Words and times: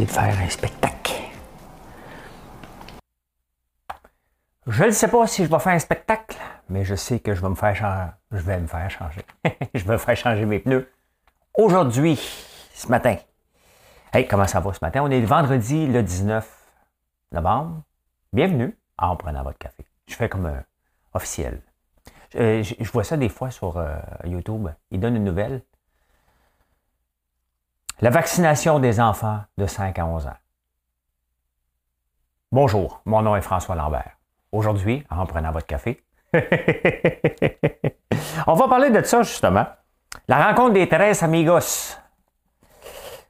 De 0.00 0.06
faire 0.06 0.38
un 0.40 0.48
spectacle. 0.48 1.12
Je 4.66 4.84
ne 4.84 4.90
sais 4.90 5.08
pas 5.08 5.26
si 5.26 5.44
je 5.44 5.50
vais 5.50 5.58
faire 5.58 5.74
un 5.74 5.78
spectacle, 5.78 6.38
mais 6.70 6.82
je 6.84 6.94
sais 6.94 7.20
que 7.20 7.34
je 7.34 7.42
vais 7.42 7.50
me 7.50 7.54
faire 7.54 7.76
changer. 7.76 8.10
Je 8.32 8.38
vais 8.38 8.58
me 8.58 8.66
faire 8.66 8.90
changer. 8.90 9.20
je 9.74 9.84
vais 9.84 9.98
faire 9.98 10.16
changer 10.16 10.46
mes 10.46 10.60
pneus. 10.60 10.90
Aujourd'hui, 11.54 12.18
ce 12.72 12.88
matin. 12.88 13.16
Hey, 14.14 14.26
comment 14.26 14.46
ça 14.46 14.60
va 14.60 14.72
ce 14.72 14.78
matin? 14.80 15.02
On 15.02 15.10
est 15.10 15.20
vendredi 15.20 15.86
le 15.86 16.02
19 16.02 16.48
novembre. 17.32 17.82
Bienvenue 18.32 18.74
en 18.96 19.14
prenant 19.16 19.42
votre 19.42 19.58
café. 19.58 19.84
Je 20.06 20.14
fais 20.14 20.30
comme 20.30 20.46
un 20.46 20.64
officiel. 21.12 21.60
Je, 22.32 22.90
vois 22.90 23.04
ça 23.04 23.18
des 23.18 23.28
fois 23.28 23.50
sur 23.50 23.76
euh, 23.76 23.94
YouTube. 24.24 24.68
Ils 24.90 25.00
donnent 25.00 25.16
une 25.16 25.24
nouvelle. 25.24 25.62
La 28.02 28.10
vaccination 28.10 28.78
des 28.80 28.98
enfants 28.98 29.42
de 29.56 29.64
5 29.64 29.96
à 29.96 30.04
11 30.04 30.26
ans. 30.26 30.36
Bonjour, 32.50 33.00
mon 33.04 33.22
nom 33.22 33.36
est 33.36 33.42
François 33.42 33.76
Lambert. 33.76 34.18
Aujourd'hui, 34.50 35.06
en 35.08 35.24
prenant 35.24 35.52
votre 35.52 35.68
café, 35.68 36.02
on 36.34 36.40
va 38.54 38.66
parler 38.66 38.90
de 38.90 39.04
ça 39.04 39.22
justement. 39.22 39.66
La 40.26 40.48
rencontre 40.48 40.72
des 40.72 40.88
13 40.88 41.22
amigos. 41.22 41.96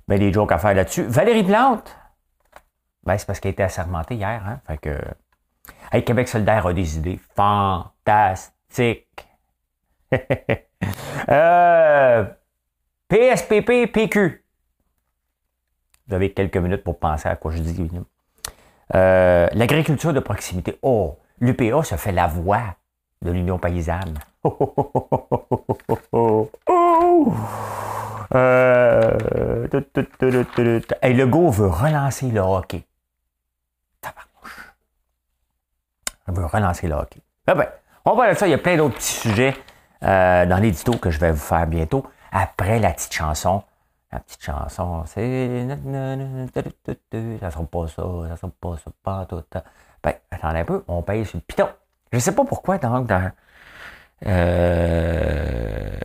Ben, 0.08 0.18
des 0.18 0.32
jokes 0.32 0.52
à 0.52 0.56
faire 0.56 0.72
là-dessus. 0.72 1.02
Valérie 1.02 1.44
Plante. 1.44 1.94
Ben, 3.04 3.18
c'est 3.18 3.26
parce 3.26 3.40
qu'elle 3.40 3.52
été 3.52 3.64
assermentée 3.64 4.14
hier. 4.14 4.42
Hein? 4.46 4.62
Fait 4.66 4.78
que. 4.78 4.98
Hey, 5.92 6.02
Québec 6.02 6.28
solidaire 6.28 6.66
a 6.66 6.72
des 6.72 6.96
idées 6.96 7.20
fantastiques. 7.36 9.28
euh, 11.28 12.24
PSPP, 13.08 13.92
PQ. 13.92 14.41
Vous 16.12 16.16
avez 16.16 16.30
quelques 16.34 16.58
minutes 16.58 16.84
pour 16.84 16.98
penser 16.98 17.26
à 17.26 17.36
quoi 17.36 17.52
je 17.52 17.60
dis. 17.60 17.90
Euh, 18.94 19.48
l'agriculture 19.54 20.12
de 20.12 20.20
proximité. 20.20 20.78
Oh, 20.82 21.16
l'UPA 21.40 21.82
se 21.84 21.94
fait 21.94 22.12
la 22.12 22.26
voix 22.26 22.76
de 23.22 23.30
l'Union 23.30 23.58
paysanne. 23.58 24.18
Euh, 28.34 29.68
et 31.02 31.12
le 31.12 31.26
go 31.26 31.50
veut 31.50 31.66
relancer 31.66 32.30
le 32.30 32.40
hockey. 32.40 32.82
Il 36.28 36.34
veut 36.34 36.46
relancer 36.46 36.88
le 36.88 36.94
hockey. 36.94 37.20
Ah 37.46 37.54
ben, 37.54 37.68
on 38.06 38.14
va 38.14 38.32
de 38.32 38.38
ça. 38.38 38.46
Il 38.46 38.50
y 38.52 38.54
a 38.54 38.58
plein 38.58 38.78
d'autres 38.78 38.94
petits 38.94 39.12
sujets 39.12 39.54
euh, 40.02 40.46
dans 40.46 40.56
l'édito 40.56 40.96
que 40.96 41.10
je 41.10 41.18
vais 41.18 41.32
vous 41.32 41.36
faire 41.36 41.66
bientôt, 41.66 42.06
après 42.32 42.78
la 42.78 42.92
petite 42.92 43.12
chanson 43.12 43.62
la 44.12 44.20
petite 44.20 44.42
chanson, 44.42 45.04
c'est. 45.06 45.66
Ça 47.40 47.50
sera 47.50 47.64
pas 47.64 47.88
ça, 47.88 48.02
ça 48.28 48.36
sera 48.36 48.52
pas 48.60 48.76
ça, 48.76 48.90
pas 49.02 49.26
tout. 49.26 49.42
Ben, 50.02 50.14
attendez 50.30 50.60
un 50.60 50.64
peu, 50.64 50.84
on 50.86 51.02
paye 51.02 51.24
sur 51.24 51.38
le 51.38 51.42
piton. 51.42 51.68
Je 52.12 52.18
sais 52.18 52.34
pas 52.34 52.44
pourquoi, 52.44 52.76
donc, 52.78 53.06
dans. 53.06 53.32
Euh... 54.26 55.98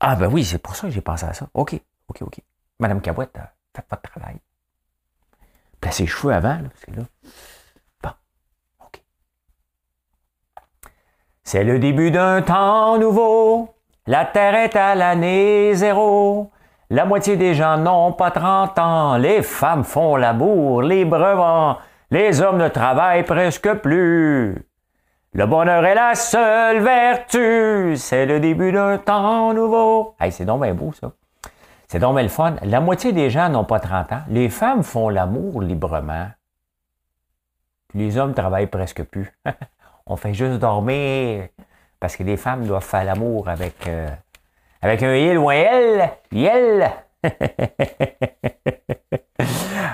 Ah, 0.00 0.16
ben 0.16 0.26
oui, 0.26 0.44
c'est 0.44 0.58
pour 0.58 0.74
ça 0.74 0.88
que 0.88 0.92
j'ai 0.92 1.00
pensé 1.00 1.26
à 1.26 1.32
ça. 1.32 1.48
OK, 1.54 1.80
OK, 2.08 2.22
OK. 2.22 2.40
Madame 2.80 3.00
Cabouette, 3.00 3.38
faites 3.74 3.86
votre 3.88 4.02
travail. 4.02 4.36
Placez 5.80 6.02
les 6.04 6.08
cheveux 6.08 6.32
avant, 6.32 6.56
là, 6.56 6.68
parce 6.68 6.84
que 6.86 6.90
là. 6.92 7.02
Bon, 8.02 8.10
OK. 8.80 9.00
C'est 11.44 11.62
le 11.62 11.78
début 11.78 12.10
d'un 12.10 12.42
temps 12.42 12.98
nouveau. 12.98 13.79
La 14.10 14.24
Terre 14.24 14.56
est 14.56 14.74
à 14.74 14.96
l'année 14.96 15.72
zéro. 15.72 16.50
La 16.90 17.04
moitié 17.04 17.36
des 17.36 17.54
gens 17.54 17.78
n'ont 17.78 18.12
pas 18.12 18.32
30 18.32 18.76
ans. 18.80 19.16
Les 19.18 19.40
femmes 19.40 19.84
font 19.84 20.16
l'amour 20.16 20.82
librement. 20.82 21.78
Les 22.10 22.42
hommes 22.42 22.56
ne 22.56 22.66
travaillent 22.66 23.22
presque 23.22 23.72
plus. 23.74 24.66
Le 25.32 25.46
bonheur 25.46 25.84
est 25.84 25.94
la 25.94 26.16
seule 26.16 26.80
vertu. 26.80 27.94
C'est 27.96 28.26
le 28.26 28.40
début 28.40 28.72
d'un 28.72 28.98
temps 28.98 29.54
nouveau. 29.54 30.16
Hey, 30.18 30.32
c'est 30.32 30.44
donc 30.44 30.62
bien 30.62 30.74
beau, 30.74 30.92
ça. 30.92 31.12
C'est 31.86 32.00
donc 32.00 32.14
bien 32.14 32.24
le 32.24 32.28
fun. 32.28 32.56
La 32.62 32.80
moitié 32.80 33.12
des 33.12 33.30
gens 33.30 33.48
n'ont 33.48 33.64
pas 33.64 33.78
30 33.78 34.10
ans. 34.10 34.22
Les 34.28 34.48
femmes 34.48 34.82
font 34.82 35.08
l'amour 35.08 35.62
librement. 35.62 36.26
les 37.94 38.18
hommes 38.18 38.34
travaillent 38.34 38.66
presque 38.66 39.04
plus. 39.04 39.32
On 40.06 40.16
fait 40.16 40.34
juste 40.34 40.58
dormir. 40.58 41.46
Parce 42.00 42.16
que 42.16 42.22
les 42.22 42.36
femmes 42.38 42.66
doivent 42.66 42.84
faire 42.84 43.04
l'amour 43.04 43.48
avec, 43.48 43.86
euh, 43.86 44.08
avec 44.80 45.02
un 45.02 45.14
il 45.14 45.38
ou 45.38 45.50
un 45.50 45.54
elle. 45.54 46.10
Il. 46.32 46.90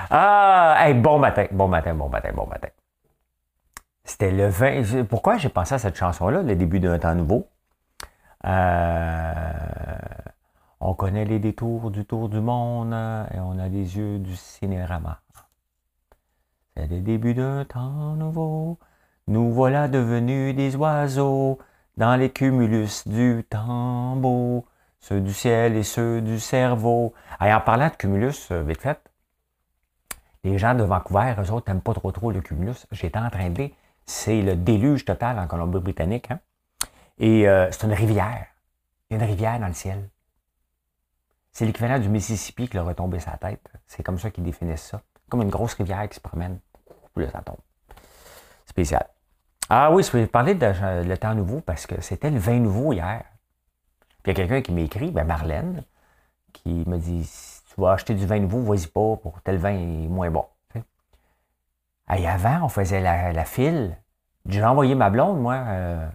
ah, 0.09 0.87
bon 0.95 1.19
matin, 1.19 1.47
bon 1.51 1.67
matin, 1.67 1.93
bon 1.93 2.07
matin, 2.07 2.31
bon 2.33 2.47
matin. 2.47 2.69
C'était 4.05 4.31
le 4.31 4.47
20. 4.47 5.03
Pourquoi 5.03 5.37
j'ai 5.37 5.49
pensé 5.49 5.75
à 5.75 5.79
cette 5.79 5.97
chanson-là, 5.97 6.41
le 6.41 6.55
début 6.55 6.79
d'un 6.79 6.97
temps 6.97 7.13
nouveau? 7.13 7.49
Euh, 8.45 9.51
on 10.79 10.93
connaît 10.93 11.25
les 11.25 11.39
détours 11.39 11.91
du 11.91 12.05
tour 12.05 12.29
du 12.29 12.39
monde 12.39 12.93
et 13.33 13.39
on 13.39 13.59
a 13.59 13.67
les 13.67 13.97
yeux 13.97 14.19
du 14.19 14.37
cinérama. 14.37 15.19
C'est 16.77 16.87
le 16.87 17.01
début 17.01 17.33
d'un 17.33 17.65
temps 17.65 18.15
nouveau. 18.15 18.79
Nous 19.27 19.51
voilà 19.51 19.89
devenus 19.89 20.55
des 20.55 20.77
oiseaux 20.77 21.57
dans 21.97 22.15
les 22.15 22.29
cumulus 22.29 23.07
du 23.07 23.43
tambour, 23.49 24.65
ceux 24.99 25.19
du 25.19 25.33
ciel 25.33 25.75
et 25.75 25.83
ceux 25.83 26.21
du 26.21 26.39
cerveau. 26.39 27.13
en 27.39 27.61
parlant 27.61 27.89
de 27.89 27.95
cumulus, 27.95 28.49
euh, 28.51 28.63
vite 28.63 28.81
fait, 28.81 28.99
les 30.43 30.57
gens 30.57 30.75
de 30.75 30.83
Vancouver, 30.83 31.33
eux 31.39 31.51
autres, 31.51 31.69
n'aiment 31.69 31.81
pas 31.81 31.93
trop 31.93 32.11
trop 32.11 32.31
le 32.31 32.41
cumulus. 32.41 32.85
J'étais 32.91 33.19
en 33.19 33.29
train 33.29 33.49
de 33.49 33.55
dire, 33.55 33.69
c'est 34.05 34.41
le 34.41 34.55
déluge 34.55 35.05
total 35.05 35.39
en 35.39 35.47
Colombie-Britannique. 35.47 36.31
Hein. 36.31 36.39
Et 37.17 37.47
euh, 37.49 37.69
c'est 37.71 37.85
une 37.85 37.93
rivière. 37.93 38.45
Il 39.09 39.17
y 39.17 39.19
a 39.19 39.23
une 39.23 39.29
rivière 39.29 39.59
dans 39.59 39.67
le 39.67 39.73
ciel. 39.73 40.09
C'est 41.51 41.65
l'équivalent 41.65 41.99
du 41.99 42.07
Mississippi 42.07 42.69
qui 42.69 42.77
leur 42.77 42.87
a 42.87 42.93
tombé 42.93 43.19
sa 43.19 43.31
tête. 43.31 43.67
C'est 43.87 44.03
comme 44.03 44.19
ça 44.19 44.29
qu'ils 44.29 44.43
définissent 44.43 44.89
ça. 44.91 45.01
Comme 45.27 45.41
une 45.41 45.49
grosse 45.49 45.73
rivière 45.73 46.07
qui 46.07 46.15
se 46.15 46.21
promène. 46.21 46.59
Puis 47.15 47.25
ça 47.31 47.41
tombe. 47.41 47.57
Spécial. 48.65 49.07
Ah 49.69 49.91
oui, 49.91 50.01
je 50.01 50.11
vais 50.15 50.27
parler 50.27 50.55
de 50.55 50.65
le 51.03 51.17
temps 51.17 51.35
nouveau 51.35 51.59
parce 51.59 51.85
que 51.87 51.99
c'était 52.01 52.29
le 52.29 52.39
vin 52.39 52.59
nouveau 52.59 52.93
hier. 52.93 53.25
Puis 54.23 54.31
il 54.31 54.37
y 54.37 54.41
a 54.41 54.47
quelqu'un 54.47 54.61
qui 54.61 54.71
m'écrit, 54.71 55.11
ben 55.11 55.25
Marlène, 55.25 55.83
qui 56.53 56.83
me 56.87 56.97
dit 56.97 57.25
si 57.25 57.63
tu 57.65 57.81
vas 57.81 57.91
acheter 57.91 58.13
du 58.15 58.25
vin 58.25 58.39
nouveau, 58.39 58.61
vas-y 58.61 58.87
pas, 58.87 59.17
pour 59.17 59.41
tel 59.43 59.57
vin 59.57 59.71
est 59.71 60.07
moins 60.07 60.31
bon. 60.31 60.45
Et 62.15 62.25
avant, 62.25 62.63
on 62.63 62.69
faisait 62.69 63.01
la, 63.01 63.43
file. 63.43 63.97
J'ai 64.47 64.63
envoyé 64.63 64.95
ma 64.95 65.09
blonde, 65.09 65.41
moi, 65.41 65.55
euh, 65.55 66.09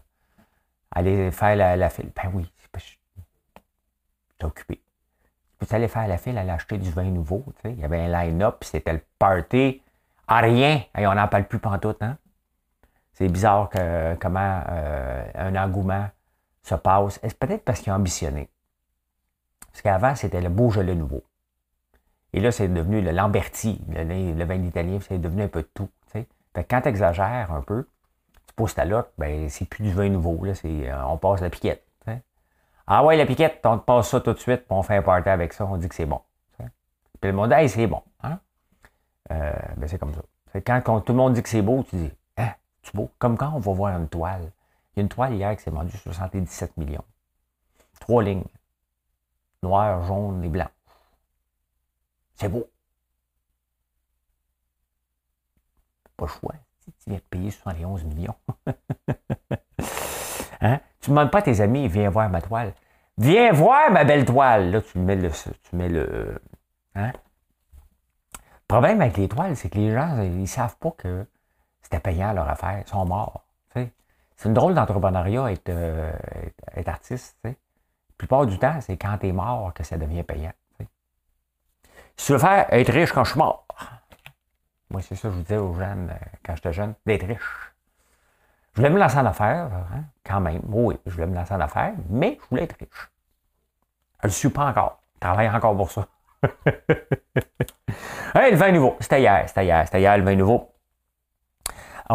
aller 0.90 1.30
faire 1.30 1.54
la, 1.54 1.90
file. 1.90 2.10
Ben 2.16 2.30
oui, 2.32 2.50
j'étais 2.74 4.44
occupé. 4.44 4.80
Puis 5.58 5.76
aller 5.76 5.88
faire 5.88 6.08
la 6.08 6.16
file, 6.16 6.38
aller 6.38 6.50
acheter 6.50 6.78
du 6.78 6.90
vin 6.90 7.04
nouveau. 7.04 7.44
Il 7.64 7.78
y 7.78 7.84
avait 7.84 8.00
un 8.00 8.08
line-up, 8.08 8.64
c'était 8.64 8.94
le 8.94 9.02
party 9.19 9.82
à 10.26 10.38
rien. 10.40 10.82
Et 10.96 11.06
on 11.06 11.14
n'en 11.14 11.28
parle 11.28 11.44
plus 11.44 11.58
pantoute, 11.58 12.02
hein? 12.02 12.16
C'est 13.22 13.28
bizarre 13.28 13.69
que, 13.69 14.16
comment 14.16 14.62
euh, 14.69 15.24
un 15.36 15.54
engouement 15.54 16.08
se 16.64 16.74
passe. 16.74 17.20
Peut-être 17.20 17.64
parce 17.64 17.78
qu'il 17.78 17.92
a 17.92 17.94
ambitionné? 17.94 18.48
Parce 19.70 19.80
qu'avant, 19.80 20.16
c'était 20.16 20.40
le 20.40 20.48
Beaujolais 20.48 20.96
nouveau. 20.96 21.22
Et 22.32 22.40
là, 22.40 22.50
c'est 22.50 22.66
devenu 22.66 23.00
le 23.00 23.12
Lamberti, 23.12 23.80
le, 23.88 24.44
vin 24.44 24.60
italien, 24.64 24.98
c'est 25.06 25.20
devenu 25.20 25.42
un 25.42 25.48
peu 25.48 25.62
de 25.62 25.69
tout. 25.72 25.88
Fait 26.06 26.26
quand 26.64 26.80
tu 26.80 26.88
exagères 26.88 27.52
un 27.52 27.62
peu, 27.62 27.86
tu 28.48 28.54
poses 28.56 28.74
ta 28.74 28.84
lotte, 28.84 29.12
ben, 29.19 29.48
c'est 29.48 29.68
plus 29.68 29.84
du 29.84 29.92
vin 29.92 30.08
nouveau. 30.08 30.44
Là, 30.44 30.54
euh, 30.64 31.02
on 31.06 31.16
passe 31.16 31.42
la 31.42 31.50
piquette. 31.50 31.86
Ah 32.88 33.04
ouais, 33.04 33.16
la 33.16 33.25
piquette, 33.25 33.60
on 33.64 33.78
te 33.78 33.84
passe 33.84 34.08
ça 34.08 34.20
tout 34.20 34.32
de 34.32 34.38
suite, 34.40 34.66
puis 34.66 34.76
on 34.76 34.82
fait 34.82 34.96
un 34.96 35.02
party 35.02 35.28
avec 35.28 35.52
ça, 35.52 35.64
on 35.64 35.76
dit 35.76 35.88
que 35.88 35.94
c'est 35.94 36.06
bon. 36.06 36.20
Puis 36.58 37.30
le 37.30 37.32
monde 37.32 37.52
hey, 37.52 37.68
c'est 37.68 37.86
bon. 37.86 38.02
Hein? 38.25 38.40
Euh, 39.30 39.52
ben, 39.76 39.86
c'est 39.86 39.98
comme 39.98 40.12
ça. 40.12 40.22
Quand, 40.66 40.82
quand, 40.84 41.00
tout 41.02 41.12
le 41.12 41.18
monde 41.18 41.34
dit 41.34 41.42
que 41.44 41.48
c'est 41.48 41.62
beau, 41.62 41.84
tu 41.88 41.94
dis, 41.94 42.10
c'est 42.82 42.94
beau. 42.94 43.11
Comme 43.19 43.37
quand 43.37 43.52
on 43.55 43.58
va 43.58 43.73
voir 43.73 43.96
une 43.96 44.08
toile. 44.08 44.52
Il 44.94 44.99
y 44.99 45.00
a 45.00 45.02
une 45.02 45.08
toile 45.08 45.34
hier 45.34 45.56
qui 45.56 45.62
s'est 45.62 45.70
vendue 45.70 45.96
77 45.96 46.76
millions. 46.76 47.05
Trois 48.00 48.23
lignes. 48.23 48.44
Noir, 49.62 50.05
jaune 50.05 50.43
et 50.44 50.49
blanc. 50.49 50.69
C'est 52.34 52.49
beau. 52.49 52.69
Pas 56.17 56.26
le 56.26 56.31
choix. 56.31 56.55
Tu 56.84 56.90
viens 57.06 57.19
de 57.19 57.23
payer 57.23 57.50
71 57.50 58.05
millions. 58.05 58.34
hein? 60.61 60.81
Tu 61.00 61.11
ne 61.11 61.17
demandes 61.17 61.31
pas 61.31 61.38
à 61.38 61.43
tes 61.43 61.61
amis, 61.61 61.88
viens 61.88 62.11
voir 62.11 62.28
ma 62.28 62.43
toile. 62.43 62.75
Viens 63.19 63.52
voir 63.52 63.90
ma 63.90 64.05
belle 64.05 64.25
toile. 64.25 64.70
Là, 64.70 64.82
tu 64.82 64.99
mets 64.99 65.17
le. 65.17 65.31
Tu 65.31 65.76
mets 65.76 65.88
le 65.88 66.40
hein? 66.94 67.12
Le 68.35 68.78
problème 68.78 69.00
avec 69.00 69.17
les 69.17 69.28
toiles, 69.28 69.56
c'est 69.56 69.69
que 69.69 69.78
les 69.78 69.93
gens, 69.93 70.20
ils 70.23 70.40
ne 70.40 70.46
savent 70.46 70.76
pas 70.78 70.93
que 70.93 71.26
payant 72.00 72.32
leur 72.32 72.48
affaire. 72.48 72.82
Ils 72.84 72.88
sont 72.88 73.04
morts. 73.04 73.44
C'est 74.42 74.48
une 74.48 74.54
drôle 74.54 74.74
d'entrepreneuriat 74.74 75.52
être, 75.52 75.68
euh, 75.68 76.12
artiste. 76.86 77.36
La 77.44 77.52
plupart 78.18 78.44
du 78.44 78.58
temps, 78.58 78.80
c'est 78.80 78.96
quand 78.96 79.18
tu 79.18 79.28
es 79.28 79.32
mort 79.32 79.72
que 79.72 79.84
ça 79.84 79.96
devient 79.96 80.24
payant. 80.24 80.52
Si 82.16 82.26
tu 82.26 82.32
veux 82.32 82.38
faire 82.38 82.66
être 82.72 82.92
riche 82.92 83.12
quand 83.12 83.22
je 83.22 83.30
suis 83.30 83.38
mort, 83.38 83.66
moi, 84.90 85.00
c'est 85.00 85.14
ça 85.14 85.28
que 85.28 85.34
je 85.34 85.38
vous 85.38 85.42
disais 85.42 85.56
aux 85.56 85.74
jeunes 85.74 86.10
euh, 86.10 86.26
quand 86.44 86.54
j'étais 86.54 86.72
jeune, 86.72 86.94
d'être 87.06 87.26
riche. 87.26 87.72
Je 88.72 88.80
voulais 88.80 88.90
me 88.90 88.98
lancer 88.98 89.18
en 89.18 89.26
affaires, 89.26 89.70
hein, 89.72 90.04
quand 90.24 90.40
même. 90.40 90.60
Oui, 90.64 90.98
je 91.06 91.12
voulais 91.12 91.26
me 91.26 91.34
lancer 91.34 91.54
en 91.54 91.60
affaires, 91.60 91.94
mais 92.10 92.38
je 92.42 92.48
voulais 92.48 92.64
être 92.64 92.76
riche. 92.78 93.10
Je 94.22 94.26
ne 94.26 94.28
le 94.28 94.30
suis 94.30 94.48
pas 94.50 94.66
encore. 94.66 95.00
Je 95.14 95.20
travaille 95.20 95.48
encore 95.48 95.76
pour 95.76 95.90
ça. 95.90 96.06
hey, 98.34 98.50
le 98.50 98.56
vin 98.56 98.72
nouveau. 98.72 98.96
C'était 99.00 99.20
hier, 99.20 99.44
c'était 99.46 99.64
hier, 99.64 99.86
c'était 99.86 100.00
hier, 100.00 100.18
le 100.18 100.24
vin 100.24 100.34
nouveau. 100.34 100.71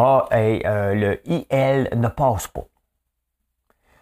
Ah, 0.00 0.28
euh, 0.30 0.94
le 0.94 1.28
IL 1.28 1.90
ne 1.96 2.06
passe 2.06 2.46
pas. 2.46 2.68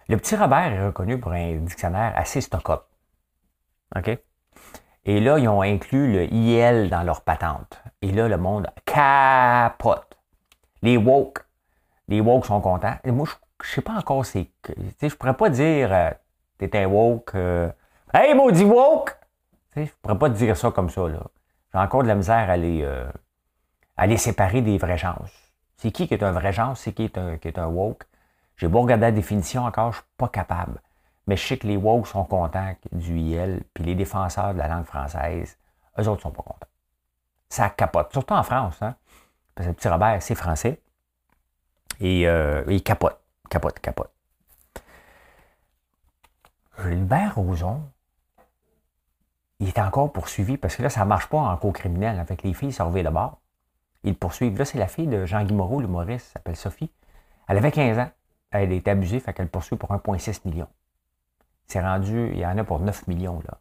Le 0.08 0.18
petit 0.18 0.36
Robert 0.36 0.70
est 0.70 0.84
reconnu 0.84 1.18
pour 1.18 1.32
un 1.32 1.54
dictionnaire 1.54 2.12
assez 2.16 2.42
stock-up. 2.42 2.84
OK? 3.96 4.18
Et 5.06 5.20
là, 5.20 5.38
ils 5.38 5.48
ont 5.48 5.62
inclus 5.62 6.12
le 6.12 6.24
IL 6.30 6.90
dans 6.90 7.02
leur 7.02 7.22
patente. 7.22 7.82
Et 8.02 8.12
là, 8.12 8.28
le 8.28 8.36
monde 8.36 8.66
capote. 8.84 10.18
Les 10.82 10.98
woke, 10.98 11.46
les 12.08 12.20
woke 12.20 12.44
sont 12.44 12.60
contents. 12.60 12.96
Et 13.02 13.10
moi, 13.10 13.26
je 13.62 13.66
ne 13.66 13.74
sais 13.76 13.80
pas 13.80 13.94
encore 13.94 14.26
c'est. 14.26 14.50
Je 14.68 15.06
ne 15.06 15.10
pourrais 15.12 15.32
pas 15.32 15.48
dire 15.48 15.90
euh, 15.90 16.10
t'es 16.58 16.76
un 16.76 16.88
woke. 16.88 17.34
Euh, 17.36 17.70
hey, 18.12 18.34
maudit 18.34 18.64
woke! 18.64 19.16
je 19.74 19.80
ne 19.80 19.86
pourrais 20.02 20.18
pas 20.18 20.28
dire 20.28 20.58
ça 20.58 20.70
comme 20.70 20.90
ça. 20.90 21.06
J'ai 21.08 21.78
encore 21.78 22.02
de 22.02 22.08
la 22.08 22.16
misère 22.16 22.50
à 22.50 22.58
les, 22.58 22.86
à 23.96 24.06
les 24.06 24.18
séparer 24.18 24.60
des 24.60 24.76
vraies 24.76 24.98
chances. 24.98 25.45
C'est 25.76 25.90
qui 25.90 26.08
qui 26.08 26.14
est 26.14 26.22
un 26.22 26.32
vrai 26.32 26.52
genre? 26.52 26.76
C'est 26.76 26.92
qui 26.92 27.04
est 27.04 27.18
un, 27.18 27.36
qui 27.38 27.48
est 27.48 27.58
un 27.58 27.66
woke? 27.66 28.04
J'ai 28.56 28.68
beau 28.68 28.80
regarder 28.80 29.06
la 29.06 29.12
définition 29.12 29.64
encore, 29.64 29.92
je 29.92 29.98
ne 29.98 30.02
suis 30.02 30.12
pas 30.16 30.28
capable. 30.28 30.80
Mais 31.26 31.36
je 31.36 31.46
sais 31.46 31.58
que 31.58 31.66
les 31.66 31.76
woke 31.76 32.06
sont 32.06 32.24
contents 32.24 32.74
du 32.92 33.18
IL, 33.18 33.62
puis 33.74 33.84
les 33.84 33.94
défenseurs 33.94 34.54
de 34.54 34.58
la 34.58 34.68
langue 34.68 34.84
française, 34.84 35.58
eux 35.98 36.08
autres 36.08 36.22
sont 36.22 36.30
pas 36.30 36.42
contents. 36.42 36.68
Ça 37.48 37.68
capote, 37.70 38.12
surtout 38.12 38.34
en 38.34 38.42
France. 38.42 38.80
Hein? 38.80 38.94
Parce 39.54 39.66
que 39.66 39.70
le 39.70 39.74
petit 39.74 39.88
Robert, 39.88 40.22
c'est 40.22 40.34
français. 40.34 40.80
Et 42.00 42.28
euh, 42.28 42.64
il 42.68 42.82
capote, 42.82 43.18
capote, 43.50 43.78
capote. 43.80 44.10
Gilbert 46.78 47.34
Rozon, 47.36 47.82
il 49.60 49.68
est 49.68 49.78
encore 49.78 50.12
poursuivi 50.12 50.58
parce 50.58 50.76
que 50.76 50.82
là, 50.82 50.90
ça 50.90 51.00
ne 51.00 51.06
marche 51.06 51.26
pas 51.28 51.38
en 51.38 51.56
cours 51.56 51.72
criminel. 51.72 52.18
Avec 52.18 52.42
les 52.42 52.52
filles, 52.52 52.72
ça 52.72 52.84
de 52.84 53.08
bord. 53.08 53.38
Ils 54.06 54.12
le 54.12 54.16
poursuivent. 54.16 54.56
Là, 54.56 54.64
c'est 54.64 54.78
la 54.78 54.86
fille 54.86 55.08
de 55.08 55.26
Jean-Guy 55.26 55.52
Moreau, 55.52 55.80
l'humoriste, 55.80 56.32
s'appelle 56.32 56.56
Sophie. 56.56 56.90
Elle 57.48 57.58
avait 57.58 57.72
15 57.72 57.98
ans. 57.98 58.10
Elle 58.50 58.72
été 58.72 58.90
abusée, 58.90 59.20
fait 59.20 59.34
qu'elle 59.34 59.48
poursuit 59.48 59.76
pour 59.76 59.90
1,6 59.90 60.48
million. 60.48 60.68
C'est 61.66 61.80
rendu, 61.80 62.30
il 62.32 62.38
y 62.38 62.46
en 62.46 62.56
a 62.56 62.64
pour 62.64 62.78
9 62.78 63.08
millions, 63.08 63.42
là. 63.44 63.58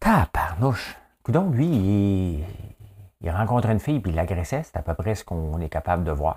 Taparnouche. 0.00 0.96
Donc, 1.28 1.54
lui, 1.54 1.66
il, 1.66 2.44
il 3.20 3.30
rencontre 3.30 3.68
une 3.68 3.80
fille 3.80 4.00
puis 4.00 4.12
il 4.12 4.16
l'agressait. 4.16 4.62
C'est 4.62 4.76
à 4.76 4.82
peu 4.82 4.94
près 4.94 5.14
ce 5.14 5.24
qu'on 5.24 5.60
est 5.60 5.68
capable 5.68 6.02
de 6.02 6.12
voir. 6.12 6.36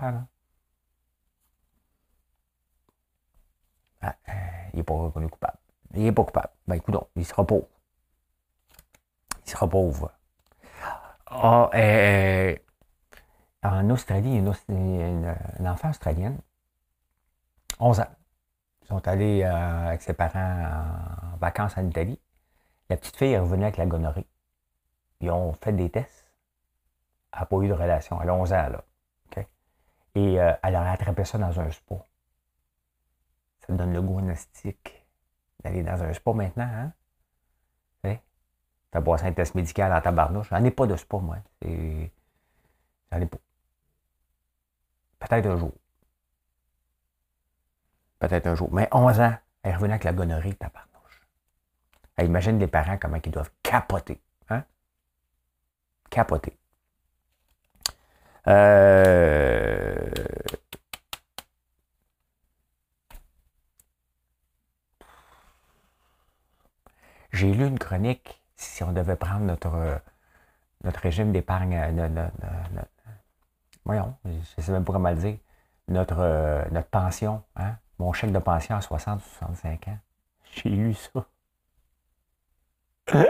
Ah, 4.02 4.14
euh, 4.28 4.32
il 4.74 4.76
n'est 4.76 4.82
pas 4.82 4.94
reconnu 4.94 5.28
coupable. 5.28 5.58
Il 5.94 6.02
n'est 6.02 6.12
pas 6.12 6.24
coupable. 6.24 6.50
Ben, 6.66 6.74
écoute, 6.76 6.96
il 7.16 7.24
sera 7.24 7.46
pauvre. 7.46 7.66
Il 9.46 9.50
sera 9.50 9.68
pauvre. 9.68 10.12
Ah, 11.30 11.70
euh, 11.74 12.56
en 13.62 13.88
Australie, 13.90 14.36
une, 14.36 15.36
enfant 15.66 15.90
australienne, 15.90 16.40
11 17.78 18.00
ans. 18.00 18.16
Ils 18.82 18.88
sont 18.88 19.08
allés 19.08 19.42
euh, 19.44 19.88
avec 19.88 20.02
ses 20.02 20.12
parents 20.12 20.38
en 21.32 21.36
vacances 21.36 21.76
en 21.76 21.86
Italie. 21.86 22.20
La 22.88 22.96
petite 22.96 23.16
fille 23.16 23.32
est 23.32 23.38
revenue 23.38 23.64
avec 23.64 23.76
la 23.76 23.86
gonorrhée. 23.86 24.26
Ils 25.20 25.30
ont 25.30 25.52
fait 25.54 25.72
des 25.72 25.90
tests. 25.90 26.26
Elle 27.32 27.40
n'a 27.40 27.46
pas 27.46 27.56
eu 27.58 27.68
de 27.68 27.74
relation. 27.74 28.20
Elle 28.20 28.30
a 28.30 28.34
11 28.34 28.52
ans, 28.52 28.68
là. 28.70 28.84
Et 30.16 30.40
euh, 30.40 30.52
elle 30.62 30.74
aurait 30.74 30.90
attrapé 30.90 31.24
ça 31.24 31.38
dans 31.38 31.60
un 31.60 31.70
spa. 31.70 31.94
Ça 33.60 33.72
donne 33.72 33.92
le 33.92 34.02
goût 34.02 34.20
d'aller 35.62 35.82
dans 35.84 36.02
un 36.02 36.12
spa 36.12 36.32
maintenant, 36.32 36.64
hein? 36.64 36.92
T'as 38.90 39.00
passé 39.00 39.26
un 39.26 39.32
test 39.32 39.54
médical 39.54 39.92
à 39.92 40.00
tabarnouche. 40.00 40.48
J'en 40.50 40.64
ai 40.64 40.70
pas 40.70 40.86
de 40.86 40.96
spa, 40.96 41.18
moi. 41.18 41.36
J'en 41.62 43.20
ai 43.20 43.26
pas. 43.26 43.38
Peut-être 45.20 45.46
un 45.46 45.56
jour. 45.56 45.72
Peut-être 48.18 48.46
un 48.48 48.54
jour. 48.54 48.68
Mais 48.72 48.88
11 48.90 49.20
ans, 49.20 49.34
elle 49.62 49.70
est 49.70 49.74
revenue 49.74 49.92
avec 49.92 50.04
la 50.04 50.12
gonorrhée, 50.12 50.54
tabarnouche. 50.54 51.20
imagine 52.20 52.58
les 52.58 52.66
parents 52.66 52.98
comment 52.98 53.18
ils 53.24 53.30
doivent 53.30 53.52
capoter. 53.62 54.20
Hein? 54.48 54.64
Capoter. 56.10 56.56
Euh... 58.48 60.10
J'ai 67.32 67.52
lu 67.52 67.66
une 67.66 67.78
chronique 67.78 68.39
si 68.60 68.84
on 68.84 68.92
devait 68.92 69.16
prendre 69.16 69.40
notre, 69.40 70.02
notre 70.84 71.00
régime 71.00 71.32
d'épargne, 71.32 71.74
euh, 71.74 72.28
voyons, 73.84 74.14
je 74.24 74.30
ne 74.30 74.62
sais 74.62 74.72
même 74.72 74.84
pas 74.84 74.92
comment 74.92 75.10
le 75.10 75.16
dire, 75.16 75.38
notre, 75.88 76.18
euh, 76.18 76.62
notre 76.70 76.88
pension, 76.88 77.42
hein, 77.56 77.76
mon 77.98 78.12
chèque 78.12 78.32
de 78.32 78.38
pension 78.38 78.76
à 78.76 78.82
60 78.82 79.22
65 79.22 79.88
ans. 79.88 79.98
J'ai 80.52 80.68
lu 80.68 80.94
ça. 80.94 81.26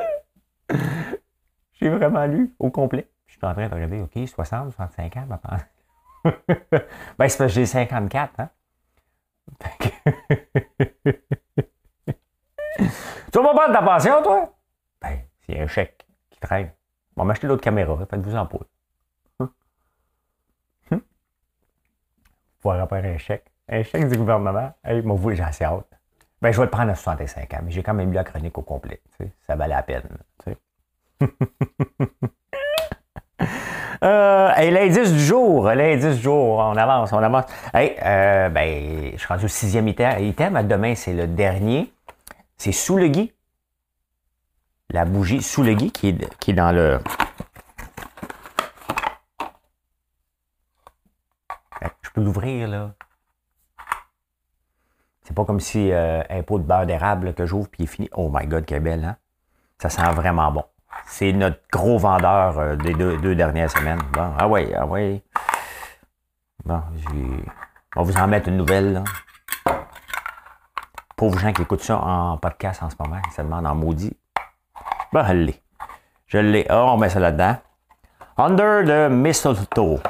J'ai 1.75 1.89
vraiment 1.89 2.27
lu 2.27 2.55
au 2.59 2.71
complet. 2.71 3.09
Je 3.27 3.35
suis 3.35 3.47
en 3.47 3.55
train 3.55 3.69
de 3.69 3.75
regarder, 3.75 4.01
OK, 4.01 4.19
60, 4.29 4.73
65 4.73 5.17
ans, 5.17 5.27
ma 5.29 5.39
pension. 5.39 5.67
ben, 6.25 6.39
c'est 6.51 7.17
parce 7.17 7.37
que 7.37 7.49
j'ai 7.49 7.67
54, 7.67 8.41
hein? 8.41 8.51
tu 12.77 13.39
vas 13.39 13.43
pas 13.43 13.55
prendre 13.55 13.73
ta 13.73 13.83
pension, 13.83 14.23
toi? 14.23 14.60
Ben, 15.51 15.57
c'est 15.57 15.63
un 15.63 15.67
chèque 15.67 16.07
qui 16.31 16.41
traîne. 16.41 16.71
On 17.17 17.23
va 17.23 17.27
m'acheter 17.27 17.47
d'autres 17.49 17.63
caméras, 17.63 17.99
faites-vous 18.09 18.37
en 18.37 18.47
poule. 18.47 18.67
Hum? 19.41 19.51
Hum? 20.93 21.03
Pouvoir 22.61 22.81
repérer 22.83 23.15
un 23.15 23.19
chèque. 23.19 23.47
Un 23.69 23.83
chèque 23.83 24.09
du 24.09 24.17
gouvernement. 24.17 24.73
Hey, 24.85 25.03
moi, 25.03 25.17
vous, 25.17 25.35
j'ai 25.35 25.43
assez 25.43 25.65
hâte. 25.65 25.87
Ben, 26.41 26.53
je 26.53 26.57
vais 26.59 26.65
le 26.65 26.71
prendre 26.71 26.91
à 26.91 26.95
65 26.95 27.55
ans, 27.55 27.61
mais 27.65 27.71
j'ai 27.71 27.83
quand 27.83 27.95
même 27.95 28.09
lu 28.09 28.15
la 28.15 28.25
chronique 28.25 28.57
au 28.59 28.63
complet. 28.63 29.01
Ça 29.47 29.57
valait 29.57 29.75
la 29.75 29.83
peine. 29.83 30.03
euh, 34.03 34.71
l'indice 34.71 35.13
du 35.13 35.21
jour, 35.21 35.69
l'indice 35.69 36.17
du 36.17 36.23
jour, 36.23 36.59
on 36.59 36.77
avance, 36.77 37.13
on 37.13 37.19
avance. 37.19 37.45
Hey, 37.75 37.97
euh, 38.03 38.49
ben, 38.49 39.13
je 39.13 39.19
suis 39.19 39.29
rendu 39.29 39.45
au 39.45 39.49
sixième 39.49 39.87
item. 39.89 40.67
Demain, 40.67 40.95
c'est 40.95 41.13
le 41.13 41.27
dernier. 41.27 41.93
C'est 42.57 42.73
sous 42.73 42.97
le 42.97 43.09
gui 43.09 43.35
la 44.91 45.05
bougie 45.05 45.43
sous 45.43 45.63
le 45.63 45.75
gui 45.75 45.93
qui 45.93 46.09
est, 46.09 46.39
qui 46.39 46.51
est 46.51 46.55
dans 46.55 46.73
le. 46.73 47.01
Je 52.03 52.11
peux 52.13 52.23
l'ouvrir, 52.23 52.67
là. 52.69 52.93
C'est 55.23 55.35
pas 55.35 55.45
comme 55.45 55.61
si 55.61 55.93
euh, 55.93 56.23
un 56.29 56.43
pot 56.43 56.59
de 56.59 56.65
beurre 56.65 56.87
d'érable 56.87 57.35
que 57.35 57.47
j'ouvre 57.47 57.69
puis 57.69 57.83
il 57.83 57.85
est 57.85 57.87
fini. 57.87 58.09
Oh 58.15 58.29
my 58.33 58.49
god, 58.49 58.67
quelle 58.67 58.83
belle, 58.83 59.05
hein? 59.05 59.17
Ça 59.79 59.89
sent 59.89 60.11
vraiment 60.13 60.51
bon. 60.51 60.65
C'est 61.07 61.33
notre 61.33 61.61
gros 61.71 61.99
vendeur 61.99 62.59
euh, 62.59 62.75
des 62.75 62.95
deux, 62.95 63.35
dernières 63.37 63.71
semaines. 63.71 64.01
Bon, 64.13 64.33
ah 64.37 64.49
ouais, 64.49 64.75
ah 64.75 64.87
ouais. 64.87 65.23
Bon, 66.65 66.83
on 67.95 68.03
va 68.03 68.13
vous 68.13 68.17
en 68.17 68.27
mettre 68.27 68.49
une 68.49 68.57
nouvelle, 68.57 68.93
là. 68.93 69.05
Pauvres 71.17 71.39
gens 71.39 71.53
qui 71.53 71.63
écoutent 71.63 71.83
ça 71.83 71.99
en 71.99 72.39
podcast 72.39 72.83
en 72.83 72.91
ce 72.91 72.97
moment, 72.99 73.21
ça 73.31 73.45
demande 73.45 73.67
en 73.67 73.75
maudit. 73.75 74.17
Ben, 75.13 75.27
je 75.27 75.33
l'ai. 75.33 75.63
Je 76.27 76.39
l'ai. 76.39 76.67
Oh, 76.71 76.91
on 76.91 76.97
met 76.97 77.09
ça 77.09 77.19
là-dedans. 77.19 77.57
Under 78.37 78.85
the 78.85 79.11
mistletoe. 79.11 80.01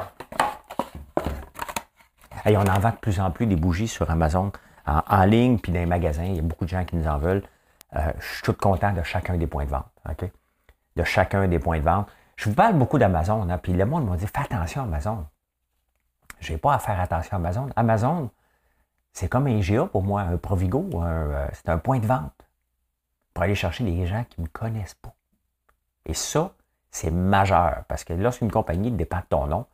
Et 2.45 2.55
on 2.55 2.61
en 2.61 2.79
vend 2.79 2.91
de 2.91 2.95
plus 2.97 3.19
en 3.19 3.31
plus 3.31 3.47
des 3.47 3.55
bougies 3.55 3.87
sur 3.87 4.09
Amazon, 4.11 4.51
en, 4.85 5.23
ligne, 5.25 5.57
puis 5.57 5.71
dans 5.71 5.79
les 5.79 5.85
magasins. 5.87 6.23
Il 6.23 6.35
y 6.35 6.39
a 6.39 6.43
beaucoup 6.43 6.65
de 6.65 6.69
gens 6.69 6.85
qui 6.85 6.95
nous 6.95 7.07
en 7.07 7.17
veulent. 7.17 7.43
Euh, 7.95 8.11
je 8.19 8.25
suis 8.35 8.43
tout 8.43 8.53
content 8.53 8.93
de 8.93 9.01
chacun 9.01 9.37
des 9.37 9.47
points 9.47 9.65
de 9.65 9.71
vente. 9.71 9.87
De 10.95 11.03
chacun 11.03 11.47
des 11.47 11.59
points 11.59 11.79
de 11.79 11.83
vente. 11.83 12.07
Je 12.35 12.49
vous 12.49 12.55
parle 12.55 12.75
beaucoup 12.75 12.99
d'Amazon, 12.99 13.49
hein, 13.49 13.57
puis 13.57 13.73
le 13.73 13.85
monde 13.85 14.07
m'a 14.07 14.17
dit 14.17 14.27
fais 14.27 14.41
attention 14.41 14.83
Amazon. 14.83 15.25
Je 16.39 16.53
n'ai 16.53 16.57
pas 16.57 16.75
à 16.75 16.79
faire 16.79 16.99
attention 16.99 17.33
à 17.33 17.39
Amazon. 17.39 17.69
Amazon, 17.75 18.29
c'est 19.13 19.27
comme 19.27 19.47
un 19.47 19.59
GA 19.59 19.85
pour 19.85 20.03
moi, 20.03 20.21
un 20.21 20.37
Provigo, 20.37 20.89
euh, 20.95 21.47
c'est 21.53 21.69
un 21.69 21.77
point 21.77 21.99
de 21.99 22.05
vente 22.05 22.33
pour 23.33 23.43
aller 23.43 23.55
chercher 23.55 23.83
des 23.83 24.05
gens 24.05 24.23
qui 24.29 24.41
ne 24.41 24.45
me 24.45 24.49
connaissent 24.49 24.95
pas. 24.95 25.13
Et 26.05 26.13
ça, 26.13 26.53
c'est 26.91 27.11
majeur, 27.11 27.83
parce 27.87 28.03
que 28.03 28.13
lorsqu'une 28.13 28.51
compagnie 28.51 28.91
dépend 28.91 29.19
de 29.19 29.25
ton 29.29 29.47
nom, 29.47 29.65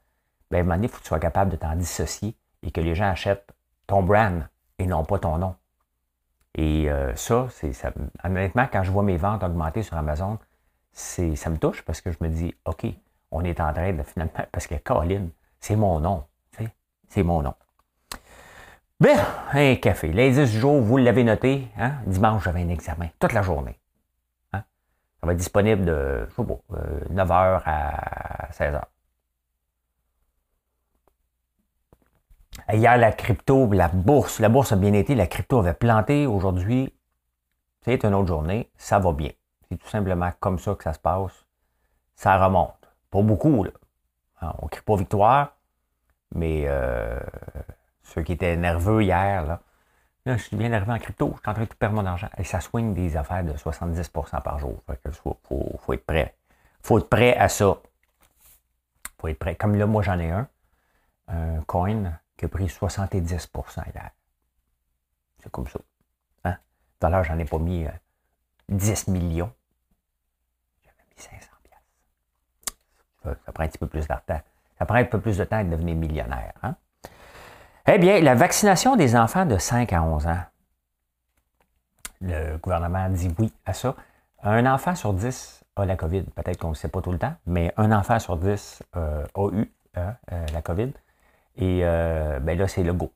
ben, 0.51 0.57
à 0.57 0.61
un 0.61 0.63
moment 0.63 0.75
donné, 0.75 0.87
il 0.87 0.89
faut 0.89 0.97
que 0.97 1.03
tu 1.03 1.07
sois 1.07 1.19
capable 1.19 1.51
de 1.51 1.55
t'en 1.57 1.75
dissocier 1.75 2.35
et 2.63 2.71
que 2.71 2.81
les 2.81 2.95
gens 2.95 3.09
achètent 3.09 3.51
ton 3.87 4.03
brand 4.03 4.47
et 4.79 4.85
non 4.85 5.03
pas 5.03 5.19
ton 5.19 5.37
nom. 5.37 5.55
Et 6.55 6.89
euh, 6.89 7.15
ça, 7.15 7.47
c'est 7.51 7.73
ça, 7.73 7.91
honnêtement, 8.23 8.67
quand 8.71 8.83
je 8.83 8.91
vois 8.91 9.03
mes 9.03 9.17
ventes 9.17 9.43
augmenter 9.43 9.83
sur 9.83 9.97
Amazon, 9.97 10.39
c'est, 10.91 11.35
ça 11.35 11.49
me 11.49 11.57
touche 11.57 11.83
parce 11.83 12.01
que 12.01 12.11
je 12.11 12.17
me 12.21 12.29
dis, 12.29 12.55
OK, 12.65 12.85
on 13.31 13.43
est 13.43 13.59
en 13.59 13.73
train 13.73 13.93
de 13.93 14.03
finalement, 14.03 14.33
parce 14.51 14.67
que 14.67 14.75
Colin, 14.75 15.27
c'est 15.59 15.75
mon 15.75 15.99
nom. 15.99 16.23
C'est 17.09 17.23
mon 17.23 17.41
nom. 17.41 17.53
Bien, 18.99 19.23
un 19.53 19.75
café. 19.75 20.11
L'indice 20.11 20.51
du 20.51 20.59
jour, 20.59 20.81
vous 20.81 20.97
l'avez 20.97 21.23
noté. 21.23 21.67
Hein? 21.77 21.97
Dimanche, 22.07 22.43
j'avais 22.43 22.63
un 22.63 22.69
examen 22.69 23.09
toute 23.19 23.31
la 23.33 23.43
journée. 23.43 23.79
Hein? 24.53 24.63
Ça 25.19 25.27
va 25.27 25.33
être 25.33 25.37
disponible 25.37 25.85
de, 25.85 26.27
je 26.27 26.33
sais 26.33 26.43
pas, 26.43 26.59
9h 27.13 27.31
euh, 27.31 27.59
à 27.63 28.49
16h. 28.51 28.81
Hier, 32.73 32.97
la 32.97 33.11
crypto, 33.11 33.71
la 33.71 33.87
bourse, 33.87 34.39
la 34.39 34.49
bourse 34.49 34.71
a 34.71 34.75
bien 34.75 34.93
été, 34.93 35.13
la 35.13 35.27
crypto 35.27 35.59
avait 35.59 35.75
planté. 35.75 36.25
Aujourd'hui, 36.25 36.91
c'est 37.81 38.03
une 38.03 38.15
autre 38.15 38.27
journée, 38.27 38.71
ça 38.77 38.97
va 38.97 39.13
bien. 39.13 39.31
C'est 39.69 39.77
tout 39.77 39.87
simplement 39.87 40.31
comme 40.39 40.57
ça 40.57 40.73
que 40.73 40.83
ça 40.83 40.93
se 40.93 40.99
passe. 40.99 41.45
Ça 42.15 42.43
remonte. 42.43 42.73
Pas 43.11 43.21
beaucoup, 43.21 43.63
là. 43.63 43.71
Hein, 44.41 44.53
on 44.59 44.65
ne 44.65 44.69
crie 44.69 44.81
pas 44.81 44.95
victoire, 44.95 45.55
mais 46.33 46.63
euh, 46.65 47.19
ceux 48.07 48.23
qui 48.23 48.33
étaient 48.33 48.55
nerveux 48.55 49.03
hier, 49.03 49.45
là, 49.45 49.61
je 50.25 50.35
suis 50.35 50.57
bien 50.57 50.69
nerveux 50.69 50.91
en 50.91 50.99
crypto, 50.99 51.33
je 51.35 51.41
suis 51.41 51.49
en 51.49 51.53
train 51.53 51.63
de 51.63 51.73
perdre 51.73 51.95
mon 51.95 52.05
argent. 52.05 52.29
Et 52.37 52.43
ça 52.43 52.59
swing 52.59 52.93
des 52.93 53.15
affaires 53.15 53.43
de 53.43 53.53
70% 53.53 54.41
par 54.41 54.59
jour. 54.59 54.81
Il 55.05 55.11
faut, 55.11 55.93
être 55.93 56.05
prêt. 56.05 56.35
Faut 56.81 56.99
être 56.99 57.09
prêt 57.09 57.35
à 57.37 57.49
ça. 57.49 57.77
Faut 59.19 59.27
être 59.27 59.39
prêt. 59.39 59.55
Comme 59.55 59.75
là, 59.75 59.85
moi, 59.85 60.03
j'en 60.03 60.19
ai 60.19 60.31
un, 60.31 60.47
un 61.27 61.61
coin 61.61 62.19
qui 62.35 62.45
a 62.45 62.47
pris 62.47 62.65
70% 62.65 63.83
hier. 63.93 64.11
C'est 65.41 65.51
comme 65.51 65.67
ça. 65.67 65.79
Hein? 66.45 66.57
Tout 66.99 67.07
j'en 67.23 67.37
ai 67.37 67.45
pas 67.45 67.59
mis 67.59 67.87
10 68.69 69.05
euh, 69.07 69.11
millions. 69.11 69.53
J'avais 70.83 71.03
mis 71.09 71.21
500 71.21 71.51
ça, 73.23 73.35
ça, 73.45 73.51
prend 73.51 73.63
un 73.63 73.67
petit 73.67 73.77
peu 73.77 73.87
plus 73.87 74.01
de 74.01 74.07
temps. 74.07 74.41
Ça 74.77 74.85
prend 74.85 74.95
un 74.95 75.05
peu 75.05 75.19
plus 75.19 75.37
de 75.37 75.43
temps 75.43 75.63
de 75.63 75.69
devenir 75.69 75.95
millionnaire. 75.95 76.53
Hein? 76.63 76.75
Eh 77.89 77.99
bien, 77.99 78.19
la 78.19 78.35
vaccination 78.35 78.97
des 78.97 79.15
enfants 79.15 79.45
de 79.45 79.57
5 79.57 79.93
à 79.93 80.03
11 80.03 80.27
ans. 80.27 80.41
Le 82.19 82.57
gouvernement 82.57 83.09
dit 83.09 83.33
oui 83.39 83.53
à 83.65 83.71
ça. 83.71 83.95
Un 84.43 84.65
enfant 84.65 84.93
sur 84.93 85.13
10 85.13 85.63
a 85.77 85.85
la 85.85 85.95
COVID. 85.95 86.23
Peut-être 86.23 86.57
qu'on 86.59 86.71
ne 86.71 86.75
sait 86.75 86.89
pas 86.89 87.01
tout 87.01 87.13
le 87.13 87.17
temps, 87.17 87.33
mais 87.45 87.73
un 87.77 87.93
enfant 87.93 88.19
sur 88.19 88.35
10 88.35 88.83
euh, 88.97 89.25
a 89.33 89.49
eu 89.53 89.71
hein, 89.95 90.15
euh, 90.33 90.45
la 90.53 90.61
COVID. 90.61 90.91
Et 91.55 91.79
euh, 91.83 92.39
ben 92.41 92.57
là, 92.57 92.67
c'est 92.67 92.83
le 92.83 92.93
go. 92.93 93.13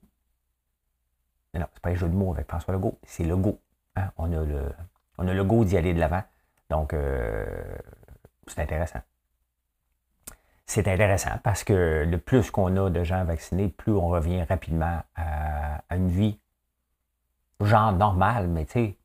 Non, 1.54 1.66
c'est 1.74 1.82
pas 1.82 1.90
un 1.90 1.96
jeu 1.96 2.08
de 2.08 2.16
mots 2.16 2.32
avec 2.34 2.48
François 2.48 2.74
Legault, 2.74 2.98
c'est 3.06 3.26
le 3.26 3.36
go. 3.36 3.60
Hein. 3.98 4.10
On, 4.18 4.32
a 4.32 4.42
le, 4.46 4.72
on 5.18 5.28
a 5.28 5.34
le 5.34 5.44
go 5.44 5.66
d'y 5.66 5.76
aller 5.76 5.94
de 5.94 6.00
l'avant. 6.00 6.24
Donc, 6.70 6.94
euh, 6.94 7.46
c'est 8.48 8.62
intéressant. 8.62 9.02
C'est 10.74 10.88
intéressant 10.88 11.38
parce 11.44 11.66
que 11.66 12.06
le 12.10 12.18
plus 12.18 12.50
qu'on 12.50 12.78
a 12.78 12.90
de 12.90 13.04
gens 13.04 13.26
vaccinés, 13.26 13.68
plus 13.68 13.92
on 13.92 14.08
revient 14.08 14.42
rapidement 14.44 15.02
à, 15.18 15.82
une 15.94 16.08
vie 16.08 16.40
genre 17.60 17.92
normale, 17.92 18.48
mais 18.48 18.64
tu 18.64 18.72
sais, 18.72 18.98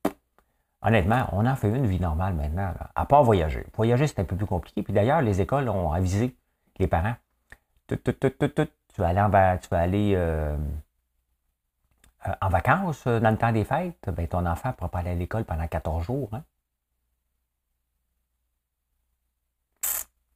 honnêtement, 0.80 1.28
on 1.32 1.44
en 1.44 1.56
fait 1.56 1.68
une 1.68 1.88
vie 1.88 1.98
normale 1.98 2.34
maintenant, 2.34 2.72
à 2.94 3.04
part 3.04 3.24
voyager. 3.24 3.66
Voyager, 3.74 4.06
c'est 4.06 4.20
un 4.20 4.24
peu 4.24 4.36
plus 4.36 4.46
compliqué. 4.46 4.84
Puis 4.84 4.92
d'ailleurs, 4.92 5.22
les 5.22 5.40
écoles 5.40 5.68
ont 5.68 5.90
avisé 5.90 6.36
les 6.78 6.86
parents. 6.86 7.16
Tout, 7.88 7.96
tout, 7.96 8.12
tout, 8.12 8.30
tout, 8.30 8.46
tout, 8.46 8.68
tu 8.94 9.00
vas 9.00 9.08
aller 9.08 9.20
en, 9.20 9.34
euh, 9.34 10.56
euh, 12.28 12.48
vacances 12.48 13.04
euh, 13.08 13.18
dans 13.18 13.32
le 13.32 13.38
temps 13.38 13.50
des 13.50 13.64
fêtes, 13.64 14.08
ben, 14.10 14.28
ton 14.28 14.46
enfant 14.46 14.68
ne 14.68 14.74
pourra 14.74 14.88
pas 14.88 15.00
aller 15.00 15.10
à 15.10 15.14
l'école 15.14 15.42
pendant 15.42 15.66
14 15.66 16.04
jours. 16.04 16.30
Hein. 16.32 16.44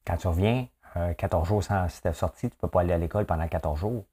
Quand 0.05 0.17
tu 0.17 0.27
reviens, 0.27 0.67
14 1.17 1.47
jours 1.47 1.63
sans 1.63 1.89
si 1.89 2.03
tu 2.03 2.13
sorti, 2.13 2.49
tu 2.51 2.57
ne 2.57 2.61
peux 2.61 2.69
pas 2.69 2.81
aller 2.81 2.93
à 2.93 2.99
l'école 2.99 3.25
pendant 3.25 3.47
14 3.47 3.79
jours. 3.79 4.05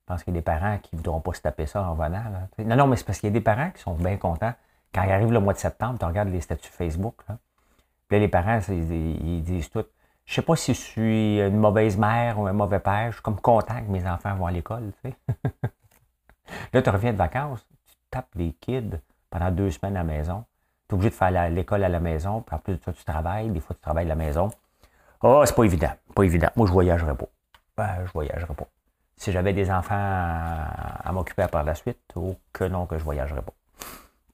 Je 0.00 0.12
pense 0.12 0.22
qu'il 0.22 0.34
y 0.34 0.36
a 0.36 0.40
des 0.40 0.44
parents 0.44 0.78
qui 0.78 0.94
ne 0.94 0.98
voudront 0.98 1.20
pas 1.20 1.32
se 1.34 1.40
taper 1.40 1.66
ça 1.66 1.82
en 1.82 1.94
venant. 1.94 2.22
non, 2.58 2.76
non, 2.76 2.86
mais 2.86 2.96
c'est 2.96 3.04
parce 3.04 3.18
qu'il 3.18 3.28
y 3.28 3.32
a 3.32 3.34
des 3.34 3.40
parents 3.40 3.70
qui 3.70 3.82
sont 3.82 3.94
bien 3.94 4.16
contents. 4.16 4.54
Quand 4.94 5.02
il 5.02 5.10
arrive 5.10 5.32
le 5.32 5.40
mois 5.40 5.52
de 5.52 5.58
septembre, 5.58 5.98
tu 5.98 6.04
regardes 6.04 6.28
les 6.28 6.40
statuts 6.40 6.70
Facebook. 6.70 7.16
Puis 8.08 8.20
les 8.20 8.28
parents, 8.28 8.60
ils 8.68 9.42
disent 9.42 9.68
tout 9.68 9.84
je 10.26 10.34
sais 10.34 10.42
pas 10.42 10.56
si 10.56 10.74
je 10.74 10.80
suis 10.80 11.40
une 11.40 11.56
mauvaise 11.56 11.96
mère 11.96 12.38
ou 12.40 12.46
un 12.46 12.52
mauvais 12.52 12.80
père. 12.80 13.06
Je 13.10 13.16
suis 13.16 13.22
comme 13.22 13.40
content 13.40 13.80
que 13.80 13.90
mes 13.90 14.06
enfants 14.06 14.34
vont 14.34 14.46
à 14.46 14.50
l'école. 14.50 14.90
Là, 16.72 16.82
tu 16.82 16.90
reviens 16.90 17.12
de 17.12 17.16
vacances, 17.16 17.64
tu 17.86 17.94
tapes 18.10 18.36
des 18.36 18.52
kids 18.52 18.98
pendant 19.30 19.50
deux 19.50 19.70
semaines 19.70 19.96
à 19.96 20.00
la 20.00 20.04
maison. 20.04 20.44
Tu 20.88 20.92
es 20.92 20.94
obligé 20.94 21.10
de 21.10 21.14
faire 21.14 21.50
l'école 21.50 21.84
à 21.84 21.88
la 21.88 22.00
maison, 22.00 22.42
puis 22.42 22.54
en 22.54 22.58
plus 22.58 22.74
de 22.74 22.82
ça, 22.82 22.92
tu 22.92 23.04
travailles. 23.04 23.50
Des 23.50 23.60
fois, 23.60 23.74
tu 23.74 23.82
travailles 23.82 24.06
à 24.06 24.08
la 24.08 24.14
maison. 24.16 24.50
Oh, 25.26 25.42
c'est 25.44 25.54
pas 25.54 25.64
évident. 25.64 25.92
Pas 26.14 26.22
évident. 26.22 26.48
Moi, 26.56 26.66
je 26.66 26.72
voyagerais 26.72 27.14
pas. 27.14 27.26
Ben, 27.76 28.06
je 28.06 28.12
voyagerais 28.12 28.54
pas. 28.54 28.66
Si 29.16 29.32
j'avais 29.32 29.52
des 29.52 29.70
enfants 29.70 29.94
à, 29.96 31.10
m'occuper 31.12 31.46
par 31.50 31.64
la 31.64 31.74
suite, 31.74 31.98
oh 32.14 32.36
que 32.52 32.64
non 32.64 32.86
que 32.86 32.98
je 32.98 33.04
voyagerais 33.04 33.42
pas. 33.42 33.52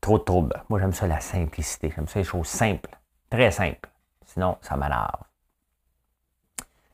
Trop 0.00 0.18
de 0.18 0.24
troubles. 0.24 0.62
Moi, 0.68 0.80
j'aime 0.80 0.92
ça 0.92 1.06
la 1.06 1.20
simplicité. 1.20 1.92
J'aime 1.94 2.08
ça 2.08 2.18
les 2.18 2.24
choses 2.24 2.48
simples. 2.48 2.90
Très 3.30 3.50
simples. 3.50 3.88
Sinon, 4.26 4.58
ça 4.60 4.76
m'énerve. 4.76 5.22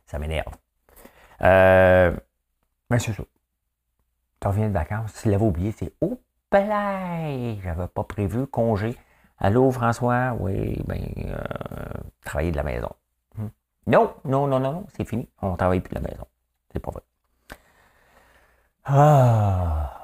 Ça 0.06 0.18
m'énerve. 0.18 0.54
Euh, 1.42 2.14
mais 2.90 2.98
c'est 2.98 3.12
ça. 3.12 3.22
Tu 4.40 4.46
reviens 4.46 4.68
de 4.68 4.72
vacances, 4.72 5.14
tu 5.20 5.30
l'avais 5.30 5.44
oublié, 5.44 5.72
c'est 5.72 5.92
oh, 6.00 6.20
play! 6.48 7.58
J'avais 7.62 7.88
pas 7.88 8.04
prévu 8.04 8.46
congé. 8.46 8.96
Allô, 9.38 9.70
François? 9.70 10.36
Oui, 10.38 10.80
ben, 10.86 11.00
euh, 11.26 11.38
travailler 12.24 12.52
de 12.52 12.56
la 12.56 12.62
maison. 12.62 12.90
Non, 13.88 14.14
non, 14.26 14.46
non, 14.46 14.60
non, 14.60 14.72
non, 14.72 14.86
c'est 14.94 15.06
fini. 15.06 15.26
On 15.40 15.52
ne 15.52 15.56
travaille 15.56 15.80
plus 15.80 15.94
de 15.94 16.00
la 16.00 16.08
maison. 16.08 16.26
C'est 16.70 16.78
pas 16.78 16.90
vrai. 16.90 17.02
Ah! 18.84 19.94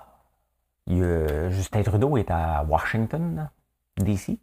Justin 0.87 1.83
Trudeau 1.83 2.17
est 2.17 2.31
à 2.31 2.65
Washington, 2.65 3.51
D.C. 3.99 4.41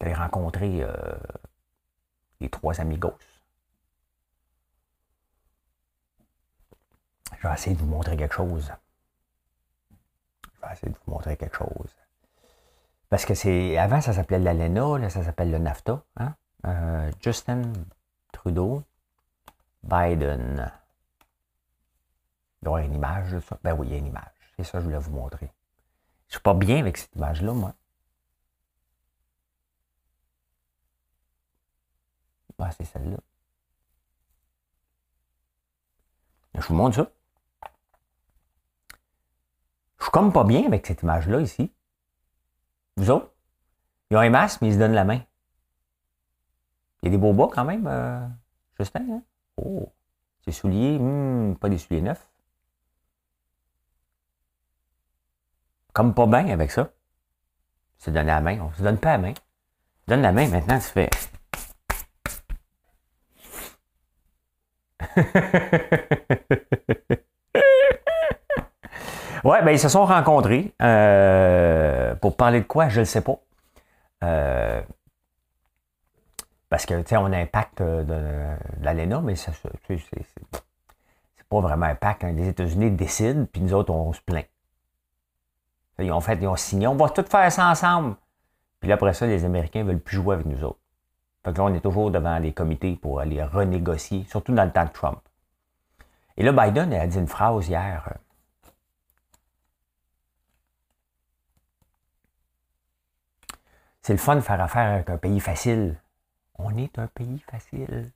Il 0.00 0.08
a 0.08 0.14
rencontré 0.14 0.82
euh, 0.82 0.92
les 2.40 2.50
trois 2.50 2.78
amigos. 2.78 3.16
Je 7.38 7.48
vais 7.48 7.54
essayer 7.54 7.74
de 7.74 7.80
vous 7.80 7.86
montrer 7.86 8.18
quelque 8.18 8.34
chose. 8.34 8.70
Je 10.42 10.66
vais 10.66 10.72
essayer 10.72 10.92
de 10.92 10.98
vous 11.06 11.12
montrer 11.12 11.38
quelque 11.38 11.56
chose. 11.56 11.96
Parce 13.08 13.24
que 13.24 13.34
c'est. 13.34 13.78
Avant, 13.78 14.02
ça 14.02 14.12
s'appelait 14.12 14.38
l'ALENA, 14.38 14.98
là, 14.98 15.08
ça 15.08 15.22
s'appelle 15.22 15.50
le 15.50 15.58
NAFTA. 15.58 16.02
Hein? 16.16 16.34
Euh, 16.66 17.10
Justin 17.20 17.62
Trudeau, 18.44 18.84
Biden. 19.82 20.70
Il 22.60 22.66
y 22.66 22.68
aura 22.68 22.82
une 22.82 22.92
image 22.92 23.32
de 23.32 23.40
ça. 23.40 23.58
Ben 23.64 23.72
oui, 23.72 23.88
y 23.88 23.94
a 23.94 23.96
une 23.96 24.06
image. 24.06 24.52
C'est 24.56 24.64
ça 24.64 24.80
je 24.80 24.84
voulais 24.84 24.98
vous 24.98 25.12
montrer. 25.12 25.50
Je 26.28 26.34
suis 26.34 26.42
pas 26.42 26.52
bien 26.52 26.80
avec 26.80 26.98
cette 26.98 27.14
image-là, 27.14 27.54
moi. 27.54 27.74
Ah, 32.58 32.70
c'est 32.70 32.84
celle-là. 32.84 33.16
Je 36.54 36.66
vous 36.66 36.74
montre 36.74 36.96
ça. 36.96 37.10
Je 39.98 40.04
suis 40.04 40.12
comme 40.12 40.34
pas 40.34 40.44
bien 40.44 40.66
avec 40.66 40.86
cette 40.86 41.02
image-là 41.02 41.40
ici. 41.40 41.72
Vous 42.96 43.10
autres? 43.10 43.32
Ils 44.10 44.18
ont 44.18 44.20
un 44.20 44.30
masque, 44.30 44.60
mais 44.60 44.68
ils 44.68 44.74
se 44.74 44.78
donnent 44.78 44.92
la 44.92 45.04
main. 45.04 45.22
Il 47.04 47.08
y 47.08 47.10
a 47.10 47.10
des 47.10 47.18
beaux 47.18 47.34
bas 47.34 47.48
quand 47.52 47.66
même, 47.66 47.86
euh, 47.86 48.26
Justin. 48.78 49.04
Hein? 49.10 49.22
Oh, 49.58 49.92
ces 50.42 50.52
souliers, 50.52 50.98
hmm, 50.98 51.54
pas 51.56 51.68
des 51.68 51.76
souliers 51.76 52.00
neufs. 52.00 52.30
Comme 55.92 56.14
pas 56.14 56.26
bien 56.26 56.48
avec 56.48 56.70
ça. 56.70 56.88
Se 57.98 58.10
donner 58.10 58.28
la 58.28 58.40
main. 58.40 58.58
On 58.58 58.72
se 58.72 58.82
donne 58.82 58.96
pas 58.96 59.12
la 59.12 59.18
main. 59.18 59.34
Donne 60.08 60.22
la 60.22 60.32
main, 60.32 60.48
maintenant 60.48 60.78
tu 60.78 60.86
fais. 60.86 61.10
Ouais, 69.44 69.62
ben 69.62 69.72
ils 69.72 69.78
se 69.78 69.90
sont 69.90 70.06
rencontrés. 70.06 70.72
Euh, 70.80 72.14
pour 72.14 72.34
parler 72.34 72.60
de 72.60 72.64
quoi, 72.64 72.88
je 72.88 73.00
ne 73.00 73.04
sais 73.04 73.20
pas. 73.20 73.36
Euh, 74.22 74.80
Parce 76.68 76.86
que, 76.86 77.00
tu 77.02 77.08
sais, 77.08 77.16
on 77.16 77.26
a 77.26 77.38
un 77.38 77.46
pacte 77.46 77.82
de, 77.82 78.04
de 78.04 78.56
l'ALENA, 78.80 79.20
mais 79.20 79.36
ça, 79.36 79.52
c'est, 79.52 79.98
pas 81.48 81.60
vraiment 81.60 81.86
un 81.86 81.94
pacte. 81.94 82.24
Hein. 82.24 82.32
Les 82.32 82.48
États-Unis 82.48 82.90
décident, 82.90 83.46
puis 83.50 83.62
nous 83.62 83.74
autres, 83.74 83.92
on 83.92 84.12
se 84.12 84.20
plaint. 84.20 84.46
Ils 85.98 86.10
ont 86.10 86.20
fait, 86.20 86.38
ils 86.40 86.48
ont 86.48 86.56
signé, 86.56 86.86
on 86.88 86.96
va 86.96 87.08
tout 87.10 87.24
faire 87.24 87.52
ça 87.52 87.70
ensemble. 87.70 88.16
Puis 88.80 88.88
là, 88.88 88.96
après 88.96 89.14
ça, 89.14 89.26
les 89.26 89.44
Américains 89.44 89.84
veulent 89.84 90.00
plus 90.00 90.16
jouer 90.16 90.34
avec 90.34 90.46
nous 90.46 90.64
autres. 90.64 90.80
Fait 91.44 91.52
que 91.52 91.58
là, 91.58 91.64
on 91.64 91.74
est 91.74 91.80
toujours 91.80 92.10
devant 92.10 92.38
les 92.38 92.52
comités 92.52 92.96
pour 92.96 93.20
aller 93.20 93.42
renégocier, 93.42 94.24
surtout 94.28 94.52
dans 94.52 94.64
le 94.64 94.72
temps 94.72 94.84
de 94.84 94.90
Trump. 94.90 95.20
Et 96.36 96.42
là, 96.42 96.52
Biden 96.52 96.92
a 96.92 97.06
dit 97.06 97.18
une 97.18 97.28
phrase 97.28 97.68
hier. 97.68 98.08
Euh, 98.10 98.14
C'est 104.04 104.12
le 104.12 104.18
fun 104.18 104.36
de 104.36 104.42
faire 104.42 104.60
affaire 104.60 104.92
avec 104.96 105.08
un 105.08 105.16
pays 105.16 105.40
facile. 105.40 105.96
On 106.56 106.76
est 106.76 106.98
un 106.98 107.08
pays 107.08 107.38
facile. 107.40 108.12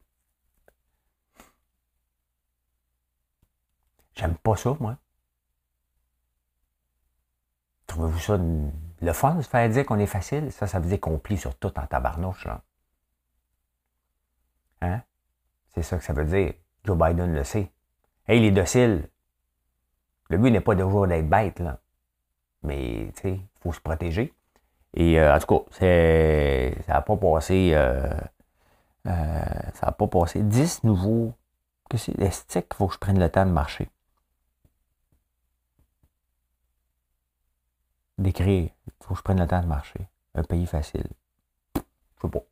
J'aime 4.15 4.37
pas 4.37 4.57
ça, 4.57 4.77
moi. 4.81 4.97
Trouvez-vous 7.87 8.19
ça 8.19 8.39
le 8.39 9.13
fun 9.13 9.37
de 9.37 9.43
se 9.43 9.49
faire 9.49 9.69
dire 9.69 9.87
qu'on 9.87 9.99
est 9.99 10.07
facile? 10.07 10.53
Ça, 10.53 10.67
ça 10.67 10.79
veut 10.81 10.89
dire 10.89 11.01
qu'on 11.01 11.19
plie 11.19 11.39
sur 11.39 11.57
tout 11.57 11.79
en 11.79 11.87
tabarnouche. 11.87 12.45
Là. 12.45 12.63
Hein? 14.83 15.03
C'est 15.69 15.83
ça 15.83 15.99
que 15.99 16.05
ça 16.05 16.13
veut 16.13 16.25
dire. 16.25 16.55
Joe 16.85 16.99
Biden 16.99 17.33
le 17.33 17.45
sait. 17.45 17.73
Hey, 18.27 18.41
il 18.41 18.45
est 18.45 18.51
docile. 18.51 19.09
Le 20.31 20.39
but 20.39 20.51
n'est 20.51 20.61
pas 20.61 20.77
toujours 20.77 21.07
d'être 21.07 21.29
bête, 21.29 21.61
là. 21.61 21.81
Mais, 22.63 23.13
tu 23.15 23.23
sais, 23.23 23.35
il 23.35 23.49
faut 23.61 23.73
se 23.73 23.81
protéger. 23.81 24.35
Et 24.95 25.21
euh, 25.21 25.35
en 25.35 25.39
tout 25.39 25.47
cas, 25.47 25.65
ça 26.87 26.93
n'a 26.93 27.03
pas 27.03 27.17
passé. 27.17 27.73
Euh, 27.75 28.09
euh, 29.07 29.43
ça 29.75 29.87
n'a 29.87 29.93
pas 29.93 30.07
passé. 30.07 30.43
10 30.43 30.85
nouveaux. 30.85 31.33
Que 31.89 31.97
c'est 31.97 32.13
qu'il 32.13 32.75
faut 32.75 32.87
que 32.87 32.95
je 32.95 32.99
prenne 32.99 33.19
le 33.19 33.31
temps 33.31 33.47
de 33.47 33.51
marcher? 33.51 33.89
D'écrire. 38.19 38.69
Il 38.87 38.93
faut 39.07 39.15
que 39.15 39.19
je 39.19 39.23
prenne 39.23 39.41
le 39.41 39.47
temps 39.47 39.61
de 39.63 39.67
marcher. 39.67 40.01
Un 40.35 40.43
pays 40.43 40.67
facile. 40.67 41.07
Je 41.75 41.81
sais 42.23 42.29
pas. 42.29 42.43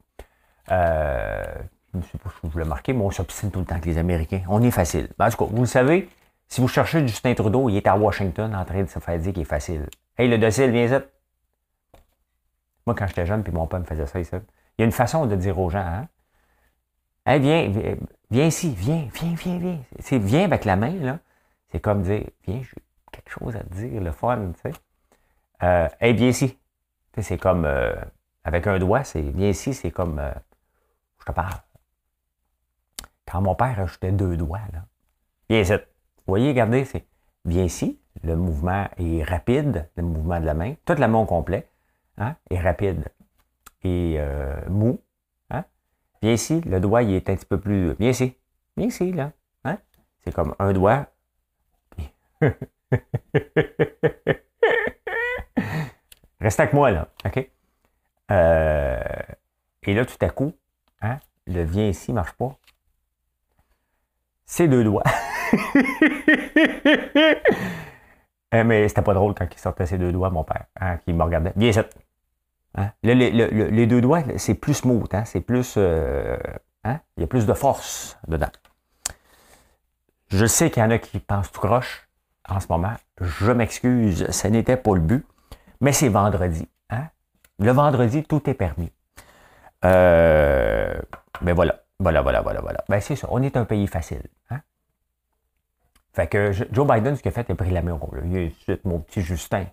je 1.93 1.99
ne 1.99 2.03
sais 2.03 2.19
pas 2.19 2.31
si 2.31 2.37
je 2.45 2.49
voulais 2.49 2.65
marquer, 2.65 2.95
mais 2.95 3.03
on 3.05 3.11
s'obstine 3.11 3.51
tout 3.51 3.59
le 3.59 3.67
temps 3.67 3.75
avec 3.75 3.85
les 3.85 3.99
Américains. 3.99 4.43
On 4.49 4.63
est 4.63 4.71
facile. 4.71 5.09
Ben, 5.19 5.27
en 5.27 5.31
tout 5.31 5.37
cas, 5.37 5.51
vous 5.51 5.61
le 5.61 5.67
savez, 5.67 6.09
si 6.49 6.63
vous 6.63 6.69
cherchez 6.69 7.07
Justin 7.07 7.35
Trudeau, 7.35 7.69
il 7.69 7.77
est 7.77 7.87
à 7.87 7.97
Washington 7.97 8.55
en 8.55 8.65
train 8.65 8.83
de 8.83 8.89
se 8.89 8.99
faire 8.99 9.19
dire 9.19 9.35
qu'il 9.35 9.43
est 9.43 9.45
facile. 9.45 9.87
Hey, 10.17 10.29
le 10.29 10.39
docile, 10.39 10.71
viens 10.71 10.87
y 10.87 11.03
moi, 12.87 12.95
quand 12.95 13.07
j'étais 13.07 13.27
jeune, 13.27 13.43
puis 13.43 13.53
mon 13.53 13.67
père 13.67 13.81
me 13.81 13.85
faisait 13.85 14.07
ça, 14.07 14.23
ça, 14.23 14.37
il 14.79 14.81
y 14.81 14.83
a 14.83 14.85
une 14.85 14.93
façon 14.93 15.27
de 15.27 15.35
dire 15.35 15.59
aux 15.59 15.71
gens, 15.71 15.79
hein? 15.81 16.09
Hey, 17.25 17.41
viens, 17.41 17.97
viens, 18.31 18.47
ici, 18.47 18.73
viens, 18.77 19.09
viens, 19.13 19.35
viens, 19.35 19.59
viens. 19.59 19.79
C'est 19.99 20.19
viens 20.19 20.45
avec 20.45 20.65
la 20.65 20.77
main, 20.77 20.95
là. 21.01 21.19
C'est 21.73 21.81
comme 21.81 22.03
dire, 22.03 22.25
viens, 22.47 22.63
j'ai 22.63 22.83
quelque 23.11 23.31
chose 23.31 23.57
à 23.57 23.65
te 23.65 23.75
dire, 23.75 24.01
le 24.01 24.13
fun, 24.13 24.53
tu 24.53 24.71
sais. 24.71 24.79
Euh, 25.65 25.89
viens 26.01 26.29
ici. 26.29 26.57
C'est 27.19 27.39
comme, 27.39 27.65
euh, 27.65 27.97
avec 28.45 28.67
un 28.69 28.79
doigt, 28.79 29.03
c'est, 29.03 29.23
viens 29.23 29.49
ici, 29.49 29.75
c'est 29.75 29.91
comme, 29.91 30.21
euh, 30.21 30.31
je 31.19 31.25
te 31.25 31.33
parle. 31.33 31.59
Quand 33.27 33.41
mon 33.41 33.57
père 33.57 33.81
ajoutait 33.81 34.13
deux 34.13 34.37
doigts, 34.37 34.61
là. 34.73 34.85
Viens 35.51 35.61
ici. 35.61 35.73
Vous 35.73 36.33
voyez, 36.33 36.51
regardez, 36.51 36.85
c'est, 36.85 37.07
viens 37.45 37.65
ici. 37.65 38.01
Le 38.23 38.37
mouvement 38.37 38.87
est 38.99 39.25
rapide, 39.25 39.89
le 39.97 40.05
mouvement 40.05 40.39
de 40.39 40.47
la 40.47 40.55
main. 40.55 40.75
Tout 40.85 40.95
la 40.95 41.09
main 41.09 41.19
au 41.19 41.27
complet 41.27 41.69
hein, 42.19 42.37
est 42.51 42.61
rapide 42.61 43.05
et 43.83 44.17
euh, 44.19 44.61
mou. 44.69 45.01
Hein? 45.51 45.65
Viens 46.23 46.33
ici, 46.33 46.61
le 46.63 46.81
doigt 46.81 47.03
il 47.03 47.15
est 47.15 47.29
un 47.31 47.37
petit 47.37 47.47
peu 47.47 47.61
plus. 47.61 47.95
Viens 47.95 48.11
ici. 48.11 48.35
Viens 48.77 48.89
ici, 48.89 49.13
là. 49.13 49.33
Hein? 49.65 49.79
C'est 50.25 50.35
comme 50.35 50.55
un 50.59 50.73
doigt. 50.73 51.07
Reste 56.41 56.61
avec 56.61 56.73
moi, 56.73 56.91
là. 56.91 57.09
OK? 57.25 57.51
Euh, 58.31 58.99
et 59.85 59.95
là, 59.95 60.05
tout 60.05 60.19
à 60.21 60.29
coup, 60.31 60.53
hein, 61.01 61.19
le 61.47 61.63
viens 61.63 61.87
ici 61.89 62.11
ne 62.11 62.17
marche 62.17 62.33
pas. 62.33 62.57
C'est 64.45 64.69
deux 64.69 64.85
doigts. 64.85 65.05
Euh, 68.55 68.63
mais 68.63 68.87
c'était 68.89 69.03
pas 69.03 69.13
drôle 69.13 69.35
quand 69.35 69.53
il 69.53 69.59
sortait 69.59 69.87
ses 69.87 69.99
deux 69.99 70.13
doigts, 70.13 70.31
mon 70.31 70.45
père, 70.45 70.67
qui 71.05 71.13
me 71.13 71.21
regardait. 71.25 71.53
Viens 71.57 71.71
ici. 71.71 71.81
Hein? 72.77 72.91
les 73.03 73.87
deux 73.87 74.01
doigts, 74.01 74.23
c'est 74.37 74.55
plus 74.55 74.75
smooth, 74.75 75.13
hein? 75.15 75.25
c'est 75.25 75.41
plus. 75.41 75.75
Euh, 75.77 76.37
hein? 76.85 77.01
Il 77.17 77.23
y 77.23 77.25
a 77.25 77.27
plus 77.27 77.47
de 77.47 77.55
force 77.55 78.19
dedans. 78.29 78.51
Je 80.29 80.45
sais 80.45 80.71
qu'il 80.71 80.83
y 80.83 80.87
en 80.87 80.91
a 80.91 80.99
qui 80.99 81.19
pensent 81.21 81.51
tout 81.51 81.61
croche 81.61 82.09
en 82.49 82.61
ce 82.61 82.67
moment. 82.69 82.95
Je 83.21 83.53
m'excuse, 83.53 84.31
ce 84.31 84.49
n'était 84.49 84.77
pas 84.77 84.95
le 84.95 85.01
but. 85.01 85.27
Mais 85.81 85.93
c'est 85.93 86.09
vendredi. 86.09 86.69
Hein? 86.91 87.09
Le 87.59 87.73
vendredi, 87.73 88.25
tout 88.25 88.49
est 88.49 88.55
permis. 88.55 88.93
Euh, 89.85 90.95
mais 91.43 91.53
voilà. 91.53 91.83
Voilà, 91.99 92.21
voilà, 92.21 92.43
voilà, 92.43 92.61
voilà. 92.61 92.85
Ben, 92.89 93.01
c'est 93.01 93.17
ça. 93.17 93.29
On 93.31 93.43
est 93.43 93.57
un 93.57 93.65
pays 93.65 93.87
facile. 93.87 94.23
Fait 96.13 96.29
que 96.29 96.51
Joe 96.73 96.87
Biden, 96.87 97.15
ce 97.15 97.23
qu'il 97.23 97.29
a 97.29 97.33
fait, 97.33 97.45
il 97.47 97.53
a 97.53 97.55
pris 97.55 97.71
la 97.71 97.83
au 97.83 98.11
Il 98.25 98.51
a 98.69 98.77
mon 98.85 99.01
petit 99.01 99.21
Justin. 99.21 99.67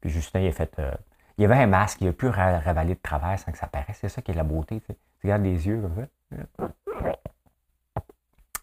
Puis 0.00 0.10
Justin, 0.10 0.40
il 0.40 0.48
a 0.48 0.52
fait. 0.52 0.78
Euh, 0.80 0.90
il 1.36 1.42
y 1.42 1.44
avait 1.44 1.56
un 1.56 1.66
masque, 1.66 2.00
il 2.00 2.08
a 2.08 2.12
pu 2.12 2.28
ravaler 2.28 2.94
de 2.94 3.00
travers 3.00 3.38
sans 3.38 3.50
que 3.50 3.58
ça 3.58 3.66
paraisse. 3.66 3.98
C'est 4.00 4.08
ça 4.08 4.22
qui 4.22 4.30
est 4.30 4.34
la 4.34 4.44
beauté. 4.44 4.80
Tu, 4.80 4.94
regardes 5.22 5.42
les 5.42 5.66
yeux 5.66 5.80
comme 5.80 5.96
ça. 5.96 6.68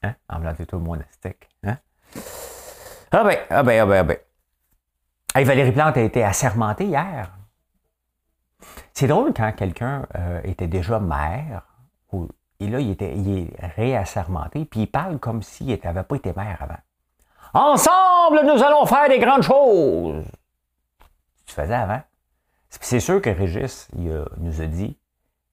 Hein? 0.03 0.15
En 0.29 0.65
tout 0.65 0.79
monastique. 0.79 1.49
Hein? 1.63 1.77
Ah 3.11 3.23
ben, 3.23 3.37
ah 3.49 3.63
ben, 3.63 3.81
ah 3.81 3.85
ben, 3.85 3.97
ah 3.99 4.03
ben. 4.03 4.17
Hey, 5.35 5.43
Valérie 5.45 5.71
Plante 5.71 5.97
a 5.97 6.01
été 6.01 6.23
assermentée 6.23 6.85
hier. 6.85 7.31
C'est 8.93 9.07
drôle 9.07 9.33
quand 9.33 9.51
quelqu'un 9.53 10.05
euh, 10.15 10.41
était 10.43 10.67
déjà 10.67 10.99
maire, 10.99 11.63
et 12.59 12.67
là, 12.67 12.79
il, 12.79 12.91
était, 12.91 13.15
il 13.15 13.39
est 13.39 13.65
réassermenté, 13.75 14.65
puis 14.65 14.81
il 14.81 14.87
parle 14.87 15.17
comme 15.17 15.41
s'il 15.41 15.79
n'avait 15.83 16.03
pas 16.03 16.15
été 16.15 16.31
maire 16.33 16.59
avant. 16.61 16.77
Ensemble, 17.53 18.45
nous 18.45 18.61
allons 18.63 18.85
faire 18.85 19.09
des 19.09 19.17
grandes 19.17 19.41
choses. 19.41 20.25
Tu 21.45 21.55
faisais 21.55 21.73
avant? 21.73 22.01
C'est 22.79 22.99
sûr 22.99 23.21
que 23.21 23.29
Régis 23.29 23.89
nous 23.93 24.61
a 24.61 24.65
dit 24.65 24.97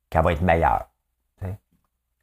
qu'elle 0.09 0.23
va 0.23 0.33
être 0.33 0.43
meilleure. 0.43 0.89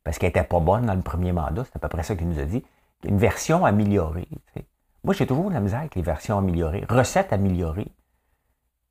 Parce 0.04 0.20
qu'elle 0.20 0.30
n'était 0.30 0.44
pas 0.44 0.60
bonne 0.60 0.86
dans 0.86 0.94
le 0.94 1.02
premier 1.02 1.32
mandat, 1.32 1.66
c'est 1.66 1.76
à 1.76 1.80
peu 1.80 1.90
près 1.90 2.04
ça 2.04 2.16
qu'il 2.16 2.30
nous 2.30 2.40
a 2.40 2.46
dit. 2.46 2.64
Une 3.04 3.18
version 3.18 3.66
améliorée. 3.66 4.30
Moi, 5.04 5.16
j'ai 5.16 5.26
toujours 5.26 5.50
la 5.50 5.60
misère 5.60 5.80
avec 5.80 5.96
les 5.96 6.04
versions 6.04 6.38
améliorées. 6.38 6.86
Recettes 6.88 7.34
améliorées. 7.34 7.92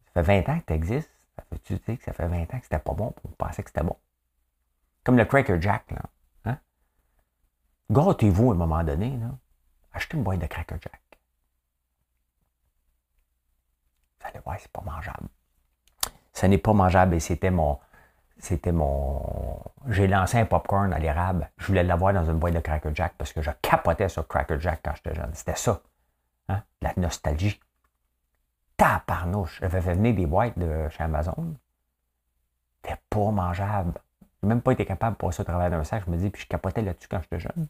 Ça 0.06 0.24
fait 0.24 0.42
20 0.42 0.52
ans 0.52 0.58
que 0.58 0.66
tu 0.66 0.72
existes. 0.72 1.10
Ça 1.36 1.44
fait, 1.48 1.58
tu 1.60 1.78
sais 1.78 1.96
que 1.96 2.04
ça 2.04 2.12
fait 2.12 2.26
20 2.26 2.42
ans 2.42 2.58
que 2.58 2.64
c'était 2.64 2.78
pas 2.80 2.94
bon, 2.94 3.14
on 3.24 3.28
pensait 3.30 3.62
que 3.62 3.70
c'était 3.70 3.84
bon. 3.84 3.96
Comme 5.04 5.16
le 5.16 5.24
Cracker 5.24 5.60
Jack, 5.60 5.90
là. 5.92 6.02
Hein? 6.46 6.58
Gâtez-vous 7.90 8.50
à 8.50 8.54
un 8.54 8.58
moment 8.58 8.82
donné. 8.82 9.18
Achetez 9.92 10.16
une 10.16 10.24
boîte 10.24 10.40
de 10.40 10.46
Cracker 10.46 10.76
Jack. 10.80 11.00
Vous 14.20 14.28
allez 14.28 14.40
voir, 14.44 14.56
c'est 14.58 14.70
pas 14.72 14.82
mangeable. 14.82 15.28
Ce 16.34 16.46
n'est 16.46 16.58
pas 16.58 16.72
mangeable 16.72 17.14
et 17.14 17.20
c'était 17.20 17.50
mon. 17.50 17.78
C'était 18.38 18.72
mon. 18.72 19.60
J'ai 19.88 20.08
lancé 20.08 20.38
un 20.38 20.44
popcorn 20.44 20.92
à 20.92 20.98
l'érable. 20.98 21.48
Je 21.56 21.68
voulais 21.68 21.84
l'avoir 21.84 22.12
dans 22.12 22.24
une 22.24 22.38
boîte 22.38 22.54
de 22.54 22.60
Cracker 22.60 22.90
Jack 22.94 23.14
parce 23.16 23.32
que 23.32 23.40
je 23.40 23.50
capotais 23.62 24.08
sur 24.08 24.26
Cracker 24.26 24.60
Jack 24.60 24.80
quand 24.84 24.92
j'étais 24.96 25.14
jeune. 25.14 25.30
C'était 25.32 25.54
ça. 25.54 25.80
Hein? 26.48 26.62
La 26.82 26.92
nostalgie. 26.96 27.60
Taparnouche. 28.76 29.60
J'avais 29.60 29.80
fait 29.80 29.94
venir 29.94 30.14
des 30.14 30.26
boîtes 30.26 30.58
de 30.58 30.88
chez 30.90 31.04
Amazon. 31.04 31.54
C'était 32.82 33.00
pas 33.08 33.30
mangeable. 33.30 33.92
J'ai 34.42 34.48
même 34.48 34.60
pas 34.60 34.72
été 34.72 34.84
capable 34.84 35.16
de 35.16 35.18
passer 35.18 35.40
au 35.40 35.44
travers 35.44 35.70
d'un 35.70 35.84
sac. 35.84 36.02
Je 36.04 36.10
me 36.10 36.16
dis, 36.16 36.28
puis 36.28 36.42
je 36.42 36.48
capotais 36.48 36.82
là-dessus 36.82 37.08
quand 37.08 37.20
j'étais 37.22 37.38
jeune. 37.38 37.68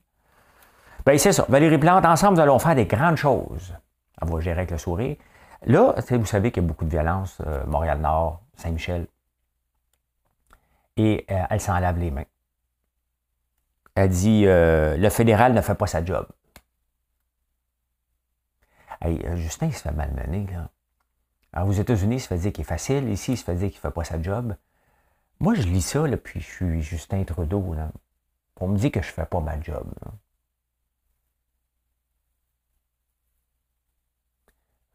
Ben, 1.04 1.18
c'est 1.18 1.32
ça. 1.32 1.44
Valérie 1.48 1.78
Plante, 1.78 2.04
ensemble, 2.06 2.36
nous 2.36 2.42
allons 2.42 2.58
faire 2.58 2.74
des 2.74 2.86
grandes 2.86 3.16
choses. 3.16 3.74
Elle 4.20 4.28
va 4.28 4.40
gérer 4.40 4.60
avec 4.60 4.70
le 4.70 4.78
sourire. 4.78 5.16
Là, 5.66 5.94
vous 6.10 6.26
savez 6.26 6.50
qu'il 6.50 6.62
y 6.62 6.66
a 6.66 6.68
beaucoup 6.68 6.84
de 6.84 6.90
violence, 6.90 7.38
euh, 7.46 7.64
Montréal-Nord, 7.66 8.40
Saint-Michel. 8.56 9.06
Et 10.96 11.26
euh, 11.30 11.44
elle 11.50 11.60
s'en 11.60 11.78
lave 11.78 11.98
les 11.98 12.10
mains. 12.10 12.26
Elle 13.94 14.10
dit 14.10 14.44
euh, 14.46 14.96
le 14.96 15.10
fédéral 15.10 15.54
ne 15.54 15.60
fait 15.60 15.74
pas 15.74 15.86
sa 15.86 16.04
job. 16.04 16.26
Justin, 19.34 19.66
il 19.66 19.74
se 19.74 19.82
fait 19.82 19.92
malmener. 19.92 20.46
Là. 20.50 20.70
Alors, 21.52 21.68
aux 21.68 21.72
États-Unis, 21.72 22.16
il 22.16 22.20
se 22.20 22.28
fait 22.28 22.38
dire 22.38 22.52
qu'il 22.52 22.62
est 22.62 22.68
facile. 22.68 23.08
Ici, 23.08 23.32
il 23.32 23.36
se 23.36 23.44
fait 23.44 23.54
dire 23.54 23.68
qu'il 23.68 23.76
ne 23.76 23.80
fait 23.80 23.90
pas 23.90 24.04
sa 24.04 24.20
job. 24.20 24.56
Moi, 25.40 25.54
je 25.54 25.62
lis 25.62 25.82
ça, 25.82 26.06
là, 26.06 26.16
puis 26.16 26.40
je 26.40 26.46
suis 26.46 26.82
Justin 26.82 27.22
Trudeau. 27.24 27.74
Là. 27.74 27.90
On 28.60 28.68
me 28.68 28.78
dit 28.78 28.90
que 28.90 29.02
je 29.02 29.08
ne 29.08 29.12
fais 29.12 29.26
pas 29.26 29.40
ma 29.40 29.60
job. 29.60 29.86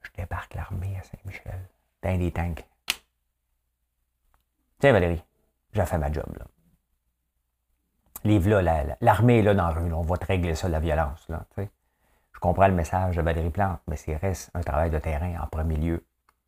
Je 0.02 0.10
débarque 0.18 0.56
l'armée 0.56 0.98
à 0.98 1.04
Saint-Michel. 1.04 1.70
Dans 2.02 2.18
des 2.18 2.32
tanks. 2.32 2.66
Tiens, 4.80 4.94
Valérie, 4.94 5.22
j'ai 5.74 5.86
fait 5.86 5.98
ma 5.98 6.12
job. 6.12 6.26
Là. 6.38 6.46
livre 8.24 8.62
là, 8.62 8.98
l'armée 9.02 9.40
est 9.40 9.42
là 9.42 9.54
dans 9.54 9.68
la 9.68 9.74
rue, 9.74 9.92
on 9.94 10.02
va 10.02 10.18
te 10.18 10.26
régler 10.26 10.56
ça, 10.56 10.70
la 10.70 10.80
violence. 10.80 11.28
Je 11.58 12.40
comprends 12.40 12.68
le 12.68 12.74
message 12.74 13.18
de 13.18 13.22
Valérie 13.22 13.50
Plante, 13.50 13.82
mais 13.88 13.98
c'est 13.98 14.16
reste 14.16 14.52
un 14.54 14.62
travail 14.62 14.90
de 14.90 14.98
terrain 14.98 15.36
en 15.42 15.48
premier 15.48 15.76
lieu. 15.76 16.06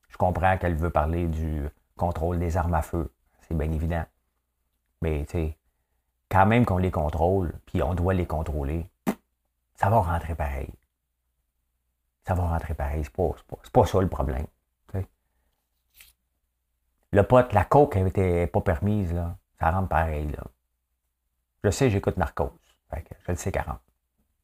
Je 0.07 0.15
comprends 0.15 0.57
qu'elle 0.57 0.75
veut 0.75 0.89
parler 0.89 1.27
du 1.27 1.67
contrôle 1.97 2.39
des 2.39 2.55
armes 2.55 2.73
à 2.73 2.81
feu. 2.81 3.11
C'est 3.41 3.57
bien 3.57 3.69
évident. 3.69 4.05
Mais 5.01 5.25
tu 5.25 5.53
quand 6.29 6.45
même 6.45 6.65
qu'on 6.65 6.77
les 6.77 6.91
contrôle, 6.91 7.53
puis 7.65 7.83
on 7.83 7.93
doit 7.93 8.13
les 8.13 8.25
contrôler, 8.25 8.89
ça 9.75 9.89
va 9.89 9.99
rentrer 9.99 10.35
pareil. 10.35 10.69
Ça 12.25 12.33
va 12.33 12.43
rentrer 12.47 12.73
pareil. 12.73 13.03
C'est 13.03 13.13
pas, 13.13 13.35
pas, 13.73 13.85
ça 13.85 13.99
le 13.99 14.07
problème. 14.07 14.45
Le 17.11 17.23
pote, 17.23 17.53
la 17.53 17.65
coke 17.65 17.97
n'était 17.97 18.47
pas 18.47 18.61
permise, 18.61 19.13
là. 19.13 19.37
Ça 19.59 19.71
rentre 19.71 19.89
pareil, 19.89 20.29
là. 20.29 20.43
Je 21.63 21.69
sais, 21.69 21.89
j'écoute 21.89 22.17
Narcos. 22.17 22.51
je 22.93 23.31
le 23.31 23.35
sais 23.35 23.51
40. 23.51 23.79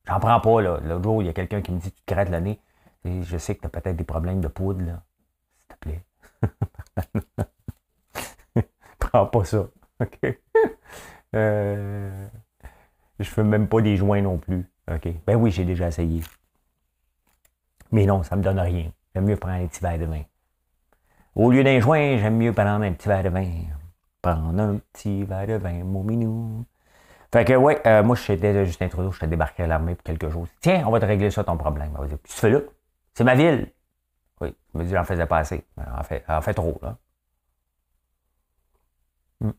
J'en 0.06 0.20
prends 0.20 0.40
pas, 0.40 0.62
là. 0.62 0.80
L'autre 0.84 1.04
jour, 1.04 1.22
il 1.24 1.28
y 1.28 1.30
a 1.30 1.34
quelqu'un 1.34 1.62
qui 1.62 1.72
me 1.72 1.80
dit 1.80 1.92
Tu 1.92 2.02
te 2.02 2.14
crètes 2.14 2.30
le 2.30 2.40
nez. 2.40 2.60
Et 3.06 3.24
je 3.24 3.38
sais 3.38 3.56
que 3.56 3.62
tu 3.62 3.68
as 3.68 3.70
peut-être 3.70 3.96
des 3.96 4.04
problèmes 4.04 4.42
de 4.42 4.48
poudre, 4.48 4.86
là. 4.86 5.02
S'il 5.60 5.68
te 5.68 5.80
plaît. 5.80 6.04
Prends 9.00 9.26
pas 9.28 9.46
ça. 9.46 9.68
OK? 10.02 10.40
Euh, 11.36 12.28
je 13.20 13.30
fais 13.30 13.44
même 13.44 13.68
pas 13.68 13.82
des 13.82 13.96
joints 13.96 14.22
non 14.22 14.38
plus. 14.38 14.66
OK? 14.92 15.08
Ben 15.26 15.36
oui, 15.36 15.52
j'ai 15.52 15.66
déjà 15.66 15.88
essayé. 15.88 16.22
Mais 17.92 18.06
non, 18.06 18.24
ça 18.24 18.36
me 18.36 18.44
donne 18.44 18.60
rien. 18.60 18.92
J'aime 19.16 19.26
mieux 19.26 19.38
prendre 19.38 19.56
un 19.56 19.68
petit 19.68 19.82
verre 19.82 20.00
de 20.00 20.06
vin. 20.06 20.24
Au 21.38 21.52
lieu 21.52 21.64
d'un 21.64 21.80
joint, 21.80 22.18
j'aime 22.18 22.38
mieux 22.38 22.52
prendre 22.52 22.84
un 22.84 22.94
petit 22.94 23.08
verre 23.08 23.22
de 23.22 23.30
vin. 23.30 23.48
Prendre 24.24 24.60
un 24.60 24.78
petit 24.78 25.24
verre 25.24 25.46
de 25.46 25.54
vin, 25.54 25.84
mon 25.84 26.04
minou. 26.04 26.66
Fait 27.32 27.46
que, 27.46 27.54
ouais, 27.54 27.80
euh, 27.86 28.02
moi, 28.02 28.16
j'étais 28.16 28.66
Justin 28.66 28.88
Trudeau, 28.88 29.12
je 29.12 29.20
t'ai 29.20 29.28
débarqué 29.28 29.62
à 29.62 29.68
l'armée 29.68 29.94
pour 29.94 30.04
quelque 30.04 30.32
chose. 30.32 30.50
Tiens, 30.62 30.84
on 30.88 30.90
va 30.90 31.00
te 31.00 31.06
régler 31.06 31.30
ça, 31.30 31.44
ton 31.44 31.56
problème. 31.56 31.92
On 31.96 32.02
va 32.02 32.08
dire, 32.08 32.18
tu 32.24 32.34
fais 32.34 32.50
là? 32.50 32.62
C'est 33.14 33.24
ma 33.24 33.36
ville. 33.36 33.72
Oui, 34.42 34.56
je 34.74 34.80
me 34.80 34.84
dis, 34.84 34.90
j'en 34.90 35.04
faisais 35.04 35.28
pas 35.28 35.38
assez. 35.38 35.64
En 35.78 36.02
fait, 36.02 36.24
en 36.28 36.42
fait 36.42 36.56
trop, 36.56 36.80
là. 36.82 36.98
Hmm. 39.42 39.52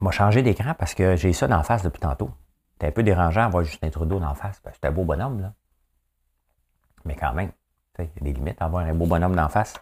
M'a 0.00 0.12
changé 0.12 0.40
d'écran 0.40 0.72
parce 0.78 0.94
que 0.94 1.14
j'ai 1.14 1.34
ça 1.34 1.46
d'en 1.46 1.62
face 1.62 1.82
depuis 1.82 2.00
tantôt. 2.00 2.30
C'était 2.72 2.86
un 2.86 2.92
peu 2.92 3.02
dérangeant 3.02 3.48
de 3.48 3.50
voir 3.50 3.64
Justin 3.64 3.90
Trudeau 3.90 4.18
d'en 4.18 4.34
face, 4.34 4.60
parce 4.60 4.72
que 4.72 4.76
c'était 4.76 4.88
un 4.88 4.92
beau 4.92 5.04
bonhomme, 5.04 5.42
là. 5.42 5.52
Mais 7.04 7.16
quand 7.16 7.34
même, 7.34 7.52
il 7.98 8.06
y 8.06 8.08
a 8.08 8.22
des 8.22 8.32
limites 8.32 8.62
à 8.62 8.64
avoir 8.64 8.86
un 8.86 8.94
beau 8.94 9.04
bonhomme 9.04 9.36
d'en 9.36 9.50
face. 9.50 9.74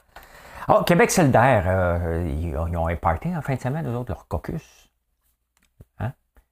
Oh, 0.68 0.82
Québec 0.84 1.10
solidaire, 1.10 1.64
euh, 1.66 2.28
ils, 2.28 2.56
ont 2.56 2.88
un 2.88 2.94
en 2.94 3.42
fin 3.42 3.54
de 3.54 3.60
semaine, 3.60 3.86
eux 3.88 3.96
autres, 3.96 4.12
leur 4.12 4.28
caucus. 4.28 4.86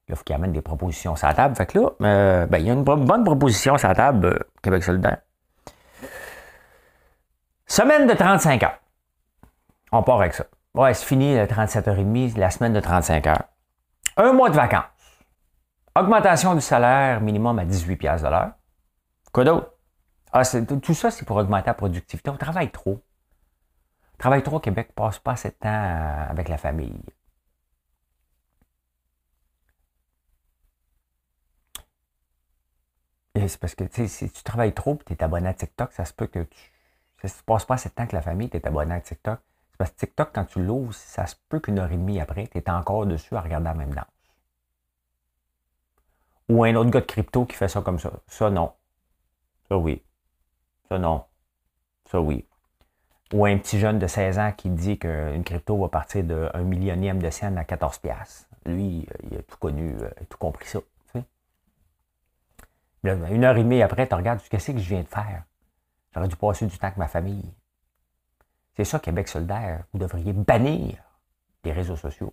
Il 0.08 0.16
faut 0.16 0.24
qu'ils 0.24 0.36
amènent 0.36 0.52
des 0.52 0.62
propositions 0.62 1.16
sur 1.16 1.26
la 1.26 1.34
table. 1.34 1.54
Fait 1.54 1.66
que 1.66 1.78
là, 1.78 1.90
euh, 2.00 2.46
ben, 2.46 2.56
il 2.58 2.66
y 2.66 2.70
a 2.70 2.72
une 2.72 2.82
bonne 2.82 3.24
proposition 3.24 3.76
sur 3.76 3.88
la 3.88 3.94
table, 3.94 4.26
euh, 4.26 4.38
Québec 4.62 4.82
solidaire. 4.82 5.18
Semaine 7.66 8.06
de 8.06 8.14
35 8.14 8.62
heures. 8.62 8.78
On 9.92 10.02
part 10.02 10.20
avec 10.20 10.32
ça. 10.32 10.46
Ouais, 10.74 10.94
c'est 10.94 11.04
fini, 11.04 11.36
37h30, 11.36 12.38
la 12.38 12.50
semaine 12.50 12.72
de 12.72 12.80
35 12.80 13.26
heures. 13.26 13.44
Un 14.16 14.32
mois 14.32 14.48
de 14.48 14.54
vacances. 14.54 14.84
Augmentation 15.94 16.54
du 16.54 16.62
salaire 16.62 17.20
minimum 17.20 17.58
à 17.58 17.66
18 17.66 17.96
pièces 17.96 18.22
de 18.22 18.28
l'heure. 18.28 18.52
Quoi 19.32 19.44
d'autre? 19.44 19.74
Ah, 20.32 20.42
tout 20.82 20.94
ça, 20.94 21.10
c'est 21.10 21.26
pour 21.26 21.36
augmenter 21.36 21.66
la 21.66 21.74
productivité. 21.74 22.30
On 22.30 22.36
travaille 22.36 22.70
trop. 22.70 23.02
Travaille 24.18 24.42
trop 24.42 24.57
au 24.57 24.61
Québec, 24.61 24.92
passe 24.94 25.18
pas 25.18 25.33
assez 25.33 25.50
de 25.50 25.54
temps 25.54 25.68
avec 26.28 26.48
la 26.48 26.59
famille. 26.59 27.00
c'est 33.46 33.61
parce 33.61 33.74
que 33.74 33.85
si 34.09 34.31
tu 34.31 34.42
travailles 34.42 34.74
trop 34.74 34.94
et 34.94 35.04
tu 35.04 35.12
es 35.12 35.22
abonné 35.22 35.48
à 35.48 35.54
TikTok, 35.54 35.92
ça 35.92 36.04
se 36.04 36.12
peut 36.12 36.26
que 36.26 36.40
tu 36.40 37.26
ne 37.26 37.28
passes 37.46 37.64
pas 37.64 37.74
assez 37.74 37.88
de 37.88 37.94
temps 37.94 38.07
que 38.07 38.16
la 38.16 38.22
famille, 38.22 38.50
tu 38.50 38.57
es 38.57 38.66
abonné 38.66 38.94
à 38.94 39.00
TikTok. 39.00 39.38
C'est 39.70 39.76
parce 39.76 39.90
que 39.90 39.96
TikTok, 39.96 40.31
quand 40.35 40.44
tu 40.44 40.62
l'ouvres, 40.62 40.94
ça 40.94 41.26
se 41.26 41.37
peut 41.48 41.61
qu'une 41.61 41.78
heure 41.78 41.92
et 41.92 41.96
demie 41.96 42.20
après, 42.20 42.48
tu 42.48 42.59
es 42.59 42.70
encore 42.70 43.07
dessus 43.07 43.37
à 43.37 43.40
regarder 43.40 43.66
la 43.66 43.74
même 43.74 43.94
danse. 43.94 44.04
Ou 46.48 46.64
un 46.64 46.74
autre 46.74 46.90
gars 46.90 47.00
de 47.00 47.07
crypto 47.07 47.44
qui 47.44 47.57
fait 47.57 47.68
ça 47.68 47.83
comme 47.83 47.98
ça. 47.98 48.11
Ça, 48.26 48.50
non. 48.50 48.72
Ça, 49.68 49.76
oui. 49.76 50.02
Ça, 50.88 50.98
non. 50.98 51.24
Ça, 52.11 52.20
oui. 52.20 52.47
Ou 53.32 53.44
un 53.44 53.58
petit 53.58 53.78
jeune 53.78 53.98
de 53.98 54.06
16 54.06 54.38
ans 54.38 54.52
qui 54.56 54.70
dit 54.70 54.98
qu'une 54.98 55.44
crypto 55.44 55.76
va 55.76 55.88
partir 55.88 56.24
de 56.24 56.48
1 56.54 56.62
millionième 56.62 57.20
de 57.20 57.28
scène 57.30 57.58
à 57.58 57.64
14 57.64 57.98
piastres. 57.98 58.48
Lui, 58.64 59.06
il 59.30 59.36
a 59.36 59.42
tout 59.42 59.58
connu, 59.58 59.94
a 60.02 60.24
tout 60.24 60.38
compris 60.38 60.66
ça. 60.66 60.80
Une 63.04 63.44
heure 63.44 63.56
et 63.56 63.62
demie 63.62 63.82
après, 63.82 64.06
tu 64.06 64.14
regardes 64.14 64.40
ce 64.40 64.50
que 64.50 64.56
que 64.56 64.78
je 64.78 64.88
viens 64.88 65.02
de 65.02 65.08
faire. 65.08 65.44
J'aurais 66.12 66.28
dû 66.28 66.36
passer 66.36 66.66
du 66.66 66.76
temps 66.76 66.88
avec 66.88 66.98
ma 66.98 67.08
famille. 67.08 67.54
C'est 68.76 68.84
ça, 68.84 68.98
Québec 68.98 69.28
solidaire. 69.28 69.84
Vous 69.92 69.98
devriez 69.98 70.32
bannir 70.32 70.96
les 71.64 71.72
réseaux 71.72 71.96
sociaux. 71.96 72.32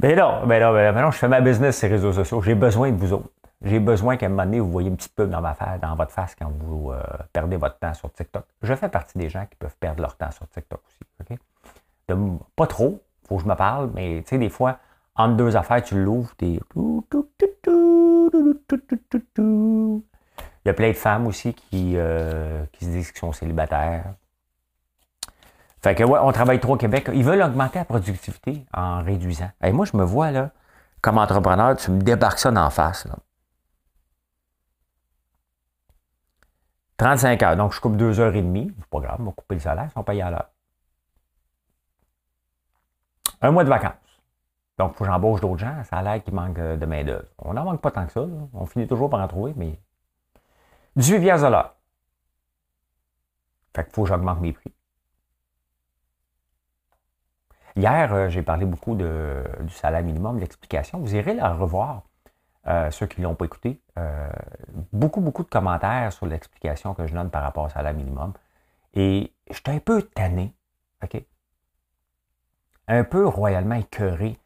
Mais 0.00 0.16
non, 0.16 0.46
mais 0.46 0.60
non, 0.60 0.72
mais 0.72 0.92
non, 0.92 1.10
je 1.10 1.18
fais 1.18 1.28
ma 1.28 1.40
business 1.40 1.76
ces 1.76 1.88
réseaux 1.88 2.12
sociaux. 2.12 2.40
J'ai 2.42 2.54
besoin 2.54 2.90
de 2.90 2.96
vous 2.96 3.12
autres. 3.12 3.30
J'ai 3.62 3.80
besoin 3.80 4.16
qu'à 4.16 4.26
un 4.26 4.28
moment 4.28 4.44
donné, 4.44 4.60
vous 4.60 4.70
voyez 4.70 4.88
une 4.88 4.96
petite 4.96 5.14
pub 5.14 5.30
dans, 5.30 5.40
ma 5.40 5.54
face, 5.54 5.80
dans 5.80 5.94
votre 5.94 6.12
face 6.12 6.34
quand 6.34 6.50
vous 6.50 6.92
euh, 6.92 7.02
perdez 7.32 7.56
votre 7.56 7.78
temps 7.78 7.94
sur 7.94 8.12
TikTok. 8.12 8.44
Je 8.62 8.74
fais 8.74 8.88
partie 8.88 9.16
des 9.16 9.30
gens 9.30 9.46
qui 9.46 9.56
peuvent 9.56 9.76
perdre 9.80 10.02
leur 10.02 10.16
temps 10.16 10.30
sur 10.30 10.46
TikTok 10.48 10.80
aussi. 10.86 11.38
pas 12.54 12.66
trop, 12.66 13.02
faut 13.26 13.36
que 13.36 13.42
je 13.42 13.48
me 13.48 13.54
parle, 13.54 13.90
mais 13.94 14.22
tu 14.22 14.30
sais, 14.30 14.38
des 14.38 14.50
fois, 14.50 14.78
entre 15.16 15.36
deux 15.36 15.56
affaires, 15.56 15.82
tu 15.82 16.02
l'ouvres, 16.02 16.34
t'es. 16.36 16.60
Il 20.64 20.68
y 20.68 20.70
a 20.70 20.74
plein 20.74 20.88
de 20.88 20.92
femmes 20.94 21.26
aussi 21.26 21.54
qui, 21.54 21.94
euh, 21.96 22.64
qui 22.72 22.84
se 22.84 22.90
disent 22.90 23.10
qu'ils 23.12 23.20
sont 23.20 23.32
célibataires. 23.32 24.14
Fait 25.82 25.94
que, 25.94 26.04
ouais, 26.04 26.18
on 26.20 26.32
travaille 26.32 26.60
trop 26.60 26.74
au 26.74 26.76
Québec. 26.76 27.08
Ils 27.14 27.24
veulent 27.24 27.42
augmenter 27.42 27.78
la 27.78 27.84
productivité 27.84 28.66
en 28.74 29.02
réduisant. 29.02 29.50
Et 29.62 29.72
moi, 29.72 29.86
je 29.86 29.96
me 29.96 30.04
vois, 30.04 30.30
là, 30.30 30.50
comme 31.00 31.16
entrepreneur, 31.18 31.76
tu 31.76 31.90
me 31.92 32.02
débarques 32.02 32.40
ça 32.40 32.50
d'en 32.50 32.68
face, 32.70 33.06
là. 33.06 33.14
35 36.96 37.42
heures. 37.42 37.56
Donc, 37.56 37.72
je 37.72 37.80
coupe 37.80 37.96
deux 37.96 38.20
heures 38.20 38.34
et 38.34 38.42
demie. 38.42 38.72
C'est 38.78 38.88
pas 38.88 39.00
grave, 39.00 39.16
on 39.20 39.24
va 39.24 39.32
couper 39.32 39.54
le 39.56 39.60
salaire, 39.60 39.86
ils 39.90 39.92
sont 39.92 40.02
payés 40.02 40.22
à 40.22 40.30
l'heure. 40.30 40.50
Un 43.42 43.50
mois 43.50 43.64
de 43.64 43.68
vacances. 43.68 43.92
Donc, 44.78 44.92
il 44.92 44.96
faut 44.96 45.04
que 45.04 45.10
j'embauche 45.10 45.40
d'autres 45.40 45.58
gens. 45.58 45.82
Ça 45.84 45.96
a 45.96 46.02
l'air 46.02 46.22
manque 46.32 46.58
euh, 46.58 46.76
de 46.76 46.86
main-d'œuvre. 46.86 47.28
On 47.38 47.54
n'en 47.54 47.64
manque 47.64 47.80
pas 47.80 47.90
tant 47.90 48.06
que 48.06 48.12
ça. 48.12 48.26
On 48.52 48.66
finit 48.66 48.86
toujours 48.86 49.10
par 49.10 49.20
en 49.20 49.28
trouver, 49.28 49.54
mais 49.56 49.78
18 50.96 51.20
piastres 51.20 51.46
de 51.46 51.52
l'heure. 51.52 51.74
Fait 53.74 53.84
qu'il 53.84 53.92
faut 53.92 54.02
que 54.02 54.08
j'augmente 54.08 54.40
mes 54.40 54.52
prix. 54.52 54.72
Hier, 57.76 58.12
euh, 58.12 58.28
j'ai 58.30 58.42
parlé 58.42 58.64
beaucoup 58.64 58.94
du 58.94 59.04
salaire 59.68 60.02
minimum, 60.02 60.38
l'explication. 60.38 60.98
Vous 60.98 61.14
irez 61.14 61.34
la 61.34 61.52
revoir, 61.52 62.04
euh, 62.68 62.90
ceux 62.90 63.06
qui 63.06 63.20
ne 63.20 63.26
l'ont 63.26 63.34
pas 63.34 63.44
écouté. 63.44 63.80
beaucoup, 64.92 65.20
beaucoup 65.20 65.42
de 65.42 65.48
commentaires 65.48 66.12
sur 66.12 66.26
l'explication 66.26 66.94
que 66.94 67.06
je 67.06 67.14
donne 67.14 67.30
par 67.30 67.42
rapport 67.42 67.64
au 67.64 67.68
salaire 67.68 67.94
minimum. 67.94 68.32
Et 68.94 69.32
j'étais 69.50 69.72
un 69.72 69.78
peu 69.78 70.02
tanné, 70.02 70.54
OK? 71.02 71.22
Un 72.88 73.04
peu 73.04 73.26
royalement 73.26 73.74
écœuré 73.74 74.38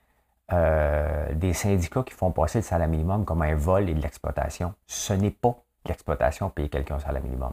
euh, 0.53 1.33
des 1.35 1.53
syndicats 1.53 2.03
qui 2.03 2.13
font 2.13 2.33
passer 2.33 2.59
le 2.59 2.65
salaire 2.65 2.89
minimum 2.89 3.25
comme 3.25 3.43
un 3.43 3.55
vol 3.55 3.89
et 3.89 3.95
de 3.95 4.01
l'exploitation. 4.01 4.75
Ce 4.87 5.13
n'est 5.13 5.31
pas 5.31 5.57
l'exploitation 5.87 6.51
payer 6.51 6.69
quelqu'un 6.69 6.97
au 6.97 6.99
salaire 6.99 7.23
minimum. 7.23 7.53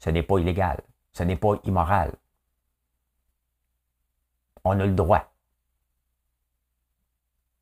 Ce 0.00 0.10
n'est 0.10 0.24
pas 0.24 0.38
illégal. 0.38 0.80
Ce 1.12 1.22
n'est 1.22 1.36
pas 1.36 1.54
immoral. 1.62 2.12
On 4.64 4.80
a 4.80 4.86
le 4.86 4.92
droit. 4.92 5.32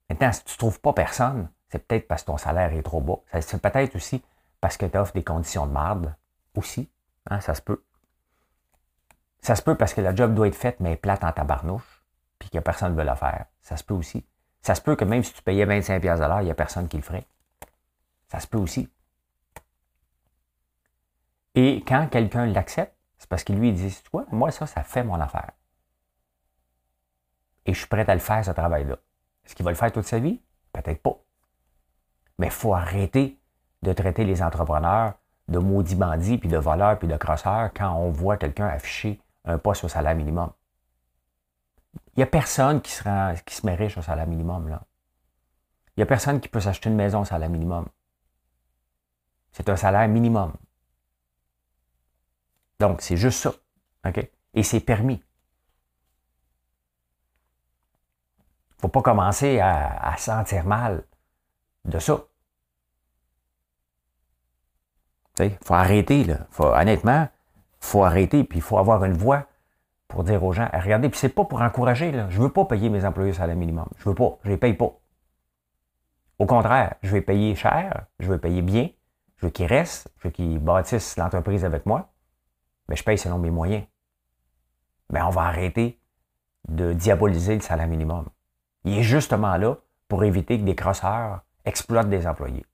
Maintenant, 0.09 0.33
si 0.33 0.45
tu 0.45 0.55
ne 0.55 0.59
trouves 0.59 0.81
pas 0.81 0.95
personne, 0.95 1.51
c'est 1.71 1.87
peut-être 1.87 2.09
parce 2.09 2.23
que 2.23 2.27
ton 2.27 2.37
salaire 2.37 2.73
est 2.73 2.83
trop 2.83 3.01
bas. 3.01 3.19
C'est 3.41 3.63
peut-être 3.63 3.95
aussi 3.95 4.23
parce 4.61 4.77
que 4.77 4.87
tu 4.87 4.99
offres 4.99 5.13
des 5.15 5.25
conditions 5.25 5.67
de 5.67 5.73
marde 5.73 6.15
aussi. 6.57 6.91
Hein, 7.29 7.41
ça 7.41 7.55
se 7.55 7.63
peut. 7.63 7.83
Ça 9.41 9.55
se 9.55 9.63
peut 9.63 9.77
parce 9.77 9.95
que 9.95 10.01
la 10.01 10.15
job 10.15 10.35
doit 10.35 10.49
être 10.49 10.57
faite, 10.57 10.81
mais 10.81 10.97
plate 10.97 11.25
en 11.25 11.33
tabarnouche, 11.33 12.03
puis 12.39 12.51
que 12.51 12.59
personne 12.59 12.93
ne 12.93 12.99
veut 12.99 13.05
la 13.05 13.17
faire. 13.17 13.47
Ça 13.63 13.77
se 13.77 13.85
peut 13.85 13.95
aussi. 13.95 14.27
Ça 14.63 14.75
se 14.75 14.83
peut 14.83 14.97
que 14.97 15.05
même 15.05 15.23
si 15.23 15.33
tu 15.33 15.43
payais 15.43 15.65
25 15.65 16.05
à 16.05 16.17
l'heure, 16.17 16.41
il 16.43 16.47
n'y 16.47 16.51
a 16.51 16.55
personne 16.55 16.89
qui 16.89 16.97
le 16.97 17.03
ferait. 17.03 17.27
Ça 18.29 18.41
se 18.41 18.47
peut 18.47 18.59
aussi. 18.59 18.91
Et 21.55 21.83
quand 21.87 22.09
quelqu'un 22.09 22.47
l'accepte, 22.47 22.95
c'est 23.17 23.29
parce 23.29 23.45
qu'il 23.45 23.59
lui 23.59 23.73
dit, 23.73 23.97
quoi, 24.11 24.27
moi, 24.31 24.51
ça, 24.51 24.67
ça 24.67 24.83
fait 24.83 25.05
mon 25.05 25.21
affaire. 25.21 25.53
Et 27.65 27.75
je 27.75 27.79
suis 27.79 27.89
prêt 27.89 28.09
à 28.09 28.15
le 28.15 28.21
faire, 28.21 28.45
ce 28.45 28.51
travail-là. 28.51 28.99
Est-ce 29.45 29.55
qu'il 29.55 29.65
va 29.65 29.71
le 29.71 29.77
faire 29.77 29.93
toute 29.93 30.07
sa 30.07 30.19
vie? 30.19 30.41
Peut-être 30.73 31.03
pas. 31.03 31.17
Mais 32.40 32.46
il 32.46 32.53
faut 32.53 32.74
arrêter 32.74 33.38
de 33.83 33.92
traiter 33.92 34.24
les 34.24 34.42
entrepreneurs 34.42 35.12
de 35.48 35.59
maudits 35.59 35.94
bandits, 35.94 36.38
puis 36.38 36.48
de 36.48 36.57
voleurs, 36.57 36.98
puis 36.98 37.07
de 37.07 37.16
crosseurs 37.18 37.70
quand 37.74 37.92
on 37.92 38.11
voit 38.11 38.38
quelqu'un 38.38 38.66
afficher 38.66 39.20
un 39.44 39.59
poste 39.59 39.85
au 39.85 39.88
salaire 39.88 40.14
minimum. 40.14 40.50
Il 42.14 42.20
n'y 42.20 42.22
a 42.22 42.26
personne 42.26 42.81
qui, 42.81 42.92
se 42.92 43.66
met 43.66 43.74
riche 43.74 43.98
au 43.98 44.03
salaire 44.03 44.26
minimum. 44.26 44.68
Il 44.68 46.00
n'y 46.00 46.03
a 46.03 46.07
personne 46.07 46.40
qui 46.40 46.48
peut 46.48 46.61
s'acheter 46.61 46.88
une 46.88 46.96
maison 46.96 47.20
au 47.20 47.24
salaire 47.26 47.50
minimum. 47.50 47.87
C'est 49.53 49.68
un 49.68 49.76
salaire 49.76 50.09
minimum. 50.09 50.55
Donc, 52.79 53.03
c'est 53.03 53.18
juste 53.18 53.40
ça. 53.40 53.53
Et 54.55 54.62
c'est 54.62 54.81
permis. 54.81 55.22
Il 58.70 58.76
ne 58.76 58.81
faut 58.81 58.88
pas 58.88 59.03
commencer 59.03 59.61
à, 59.61 60.16
sentir 60.16 60.64
mal 60.64 61.05
de 61.85 61.98
ça. 61.98 62.24
Il 65.46 65.66
faut 65.66 65.74
arrêter, 65.74 66.24
là. 66.24 66.38
Faut, 66.50 66.66
honnêtement, 66.66 67.29
faut 67.81 68.05
arrêter, 68.05 68.44
puis 68.44 68.59
il 68.59 68.62
faut 68.62 68.79
avoir 68.79 69.05
une 69.05 69.14
voix 69.14 69.46
pour 70.09 70.24
dire 70.24 70.42
aux 70.42 70.53
gens, 70.53 70.68
regardez, 70.72 71.09
puis 71.09 71.18
c'est 71.18 71.29
pas 71.29 71.44
pour 71.44 71.62
encourager, 71.62 72.11
là. 72.11 72.26
Je 72.31 72.40
veux 72.40 72.48
pas 72.48 72.64
payer 72.64 72.88
mes 72.88 73.05
employés 73.05 73.33
salaire 73.33 73.57
minimum. 73.57 73.87
Je 73.98 74.09
veux 74.09 74.14
pas. 74.14 74.38
Je 74.44 74.50
les 74.50 74.57
paye 74.57 74.74
pas. 74.74 74.92
Au 76.38 76.46
contraire, 76.46 76.94
je 77.03 77.12
vais 77.12 77.20
payer 77.20 77.55
cher, 77.55 78.07
je 78.18 78.26
veux 78.29 78.38
payer 78.38 78.62
bien, 78.62 78.88
je 79.37 79.46
veux 79.46 79.50
qu'ils 79.50 79.66
restent, 79.66 80.09
je 80.18 80.29
veux 80.29 80.33
qu'ils 80.33 80.59
bâtissent 80.59 81.16
l'entreprise 81.16 81.64
avec 81.64 81.85
moi, 81.85 82.11
mais 82.88 82.96
je 82.96 83.05
paye 83.05 83.18
selon 83.18 83.38
mes 83.38 83.50
moyens. 83.50 83.85
Mais 85.12 85.20
on 85.22 85.31
va 85.31 85.42
arrêter 85.42 86.00
de 86.68 86.92
diaboliser 86.92 87.55
le 87.55 87.61
salaire 87.61 87.88
minimum. 87.88 88.26
Il 88.85 88.98
est 88.98 89.03
justement 89.03 89.57
là 89.57 89.76
pour 90.09 90.24
éviter 90.24 90.59
que 90.59 90.64
des 90.64 90.74
crosseurs 90.74 91.40
exploitent 91.64 92.09
des 92.09 92.26
employés. 92.26 92.64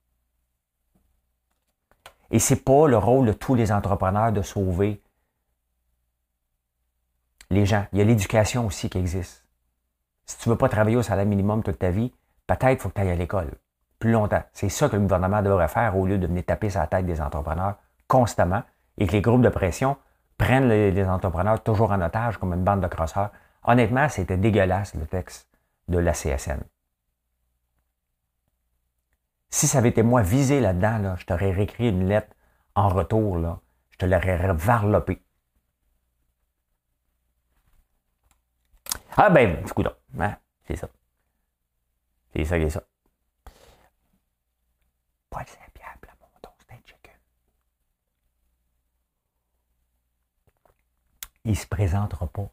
Et 2.30 2.38
ce 2.38 2.54
n'est 2.54 2.60
pas 2.60 2.88
le 2.88 2.98
rôle 2.98 3.26
de 3.26 3.32
tous 3.32 3.54
les 3.54 3.72
entrepreneurs 3.72 4.32
de 4.32 4.42
sauver 4.42 5.02
les 7.50 7.66
gens. 7.66 7.86
Il 7.92 7.98
y 7.98 8.02
a 8.02 8.04
l'éducation 8.04 8.66
aussi 8.66 8.90
qui 8.90 8.98
existe. 8.98 9.44
Si 10.24 10.38
tu 10.38 10.48
ne 10.48 10.54
veux 10.54 10.58
pas 10.58 10.68
travailler 10.68 10.96
au 10.96 11.02
salaire 11.02 11.26
minimum 11.26 11.62
toute 11.62 11.78
ta 11.78 11.90
vie, 11.90 12.12
peut-être 12.46 12.82
faut 12.82 12.88
que 12.88 12.94
tu 12.94 13.00
ailles 13.00 13.10
à 13.10 13.16
l'école 13.16 13.52
plus 13.98 14.12
longtemps. 14.12 14.42
C'est 14.52 14.68
ça 14.68 14.88
que 14.88 14.96
le 14.96 15.02
gouvernement 15.02 15.42
devrait 15.42 15.68
faire 15.68 15.96
au 15.96 16.06
lieu 16.06 16.18
de 16.18 16.26
venir 16.26 16.44
taper 16.44 16.70
sur 16.70 16.80
la 16.80 16.86
tête 16.86 17.06
des 17.06 17.20
entrepreneurs 17.20 17.76
constamment 18.08 18.62
et 18.98 19.06
que 19.06 19.12
les 19.12 19.22
groupes 19.22 19.42
de 19.42 19.48
pression 19.48 19.96
prennent 20.38 20.68
les, 20.68 21.04
entrepreneurs 21.08 21.62
toujours 21.62 21.92
en 21.92 22.00
otage 22.00 22.38
comme 22.38 22.52
une 22.52 22.64
bande 22.64 22.80
de 22.80 22.86
crosseurs. 22.86 23.30
Honnêtement, 23.64 24.08
c'était 24.08 24.36
dégueulasse 24.36 24.94
le 24.94 25.06
texte 25.06 25.48
de 25.88 25.98
la 25.98 26.12
CSN. 26.12 26.60
Si 29.50 29.66
ça 29.66 29.78
avait 29.78 29.88
été 29.90 30.02
moi 30.02 30.22
visé 30.22 30.60
là-dedans, 30.60 30.98
là, 30.98 31.16
je 31.16 31.24
t'aurais 31.26 31.50
réécrit 31.50 31.88
une 31.88 32.08
lettre 32.08 32.34
en 32.74 32.88
retour. 32.88 33.38
Je 33.90 33.96
te 33.98 34.06
l'aurais 34.06 34.52
varlopé. 34.54 35.22
Ah 39.16 39.30
ben, 39.30 39.62
du 39.64 39.72
coup, 39.72 39.82
hein, 40.18 40.36
c'est 40.66 40.76
ça. 40.76 40.88
C'est 42.34 42.44
ça, 42.44 42.56
c'est 42.58 42.70
ça. 42.70 42.82
Paul 45.30 45.44
Saint-Pierre 45.46 45.96
c'est 46.68 47.10
un. 47.10 47.12
Il 51.44 51.52
ne 51.52 51.56
se 51.56 51.66
présentera 51.66 52.26
pas 52.26 52.50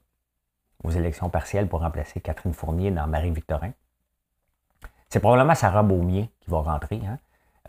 aux 0.84 0.92
élections 0.92 1.30
partielles 1.30 1.68
pour 1.68 1.82
remplacer 1.82 2.22
Catherine 2.22 2.54
Fournier 2.54 2.92
dans 2.92 3.08
Marie-Victorin. 3.08 3.74
C'est 5.13 5.19
probablement 5.19 5.54
Sarah 5.54 5.84
Beaumier 5.84 6.32
qui 6.41 6.49
va 6.49 6.62
rentrer. 6.62 6.99
Hein. 7.08 7.19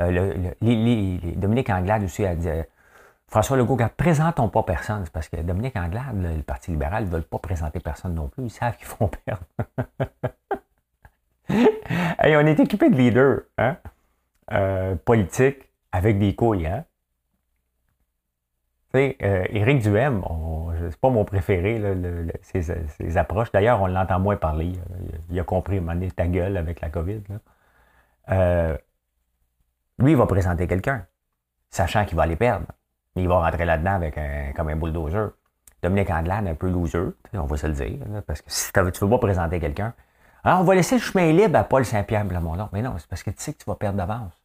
Euh, 0.00 0.50
Dominique 1.36 1.68
Anglade 1.68 2.04
aussi 2.04 2.24
a 2.24 2.34
dit 2.34 2.48
euh, 2.48 2.62
François 3.28 3.58
Legault, 3.58 3.76
présentons 3.98 4.48
pas 4.48 4.62
personne. 4.62 5.04
Parce 5.12 5.28
que 5.28 5.36
Dominique 5.42 5.76
Anglade, 5.76 6.14
le, 6.14 6.42
Parti 6.42 6.70
libéral, 6.70 7.04
ne 7.04 7.10
veulent 7.10 7.22
pas 7.22 7.38
présenter 7.38 7.80
personne 7.80 8.14
non 8.14 8.28
plus. 8.28 8.44
Ils 8.44 8.50
savent 8.50 8.78
qu'ils 8.78 8.88
vont 8.98 9.10
perdre. 9.26 9.42
on 12.18 12.46
est 12.46 12.60
équipé 12.60 12.88
de 12.88 12.96
leaders 12.96 13.40
hein? 13.58 13.76
Euh, 14.50 14.94
politiques 15.04 15.68
avec 15.92 16.18
des 16.18 16.34
couilles. 16.34 16.66
Hein? 16.66 16.86
Euh, 18.94 19.44
Éric 19.50 19.82
Duhem, 19.82 20.22
c'est 20.90 21.00
pas 21.00 21.10
mon 21.10 21.24
préféré, 21.24 21.82
ses, 22.42 23.16
approches. 23.16 23.50
D'ailleurs, 23.50 23.82
on 23.82 23.86
l'entend 23.86 24.20
moins 24.20 24.36
parler. 24.36 24.72
Il 25.30 25.40
a 25.40 25.44
compris, 25.44 25.80
il 26.00 26.12
ta 26.12 26.26
gueule 26.26 26.56
avec 26.56 26.80
la 26.80 26.90
COVID. 26.90 27.22
Euh, 28.30 28.76
lui, 29.98 30.12
il 30.12 30.16
va 30.16 30.26
présenter 30.26 30.66
quelqu'un, 30.66 31.06
sachant 31.70 32.04
qu'il 32.04 32.16
va 32.16 32.22
aller 32.22 32.36
perdre. 32.36 32.66
Mais 33.16 33.22
il 33.22 33.28
va 33.28 33.40
rentrer 33.40 33.64
là-dedans 33.64 33.94
avec 33.94 34.16
un, 34.18 34.52
comme 34.54 34.68
un 34.68 34.76
bulldozer. 34.76 35.30
Dominique 35.82 36.10
Andelane, 36.10 36.48
un 36.48 36.54
peu 36.54 36.70
loser, 36.70 37.12
on 37.34 37.42
va 37.42 37.56
se 37.58 37.66
le 37.66 37.74
dire. 37.74 37.98
parce 38.26 38.40
que 38.40 38.50
si 38.50 38.72
tu 38.72 38.80
ne 38.80 38.84
veux 38.84 39.10
pas 39.10 39.18
présenter 39.18 39.60
quelqu'un, 39.60 39.92
alors 40.42 40.60
on 40.60 40.64
va 40.64 40.74
laisser 40.74 40.96
le 40.96 41.00
chemin 41.00 41.30
libre 41.30 41.58
à 41.58 41.64
Paul 41.64 41.84
Saint-Pierre. 41.84 42.24
Mais 42.72 42.80
non, 42.80 42.94
c'est 42.96 43.06
parce 43.06 43.22
que 43.22 43.30
tu 43.30 43.36
sais 43.38 43.52
que 43.52 43.58
tu 43.58 43.64
vas 43.66 43.76
perdre 43.76 43.98
d'avance. 43.98 44.43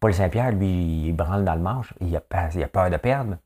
Paul 0.00 0.14
Saint-Pierre, 0.14 0.52
lui, 0.52 1.08
il 1.08 1.12
branle 1.12 1.44
dans 1.44 1.54
le 1.54 1.60
manche, 1.60 1.92
il 2.00 2.16
a, 2.16 2.20
peur 2.20 2.90
de 2.90 2.96
perdre. 2.96 3.36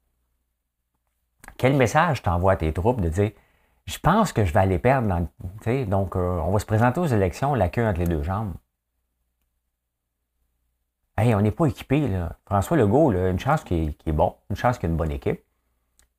Quel 1.59 1.75
message 1.75 2.23
t'envoies 2.23 2.53
à 2.53 2.57
tes 2.57 2.73
troupes 2.73 3.01
de 3.01 3.09
dire 3.09 3.33
Je 3.87 3.99
pense 3.99 4.33
que 4.33 4.45
je 4.45 4.53
vais 4.53 4.61
aller 4.61 4.79
perdre 4.79 5.09
dans, 5.09 5.85
Donc, 5.87 6.15
euh, 6.15 6.39
on 6.39 6.53
va 6.53 6.59
se 6.61 6.67
présenter 6.67 7.01
aux 7.01 7.07
élections, 7.07 7.55
la 7.55 7.69
queue 7.69 7.85
entre 7.85 7.99
les 7.99 8.07
deux 8.07 8.23
jambes. 8.23 8.55
Hey, 11.17 11.35
on 11.35 11.41
n'est 11.41 11.51
pas 11.51 11.67
équipé. 11.67 12.09
François 12.47 12.77
Legault, 12.77 13.13
une 13.13 13.39
chance 13.39 13.65
qui 13.65 13.97
est, 14.07 14.13
bon, 14.13 14.37
une 14.51 14.57
chance 14.57 14.79
qu'il 14.79 14.89
a 14.89 14.91
une 14.91 14.97
bonne 14.97 15.13
équipe, 15.13 15.43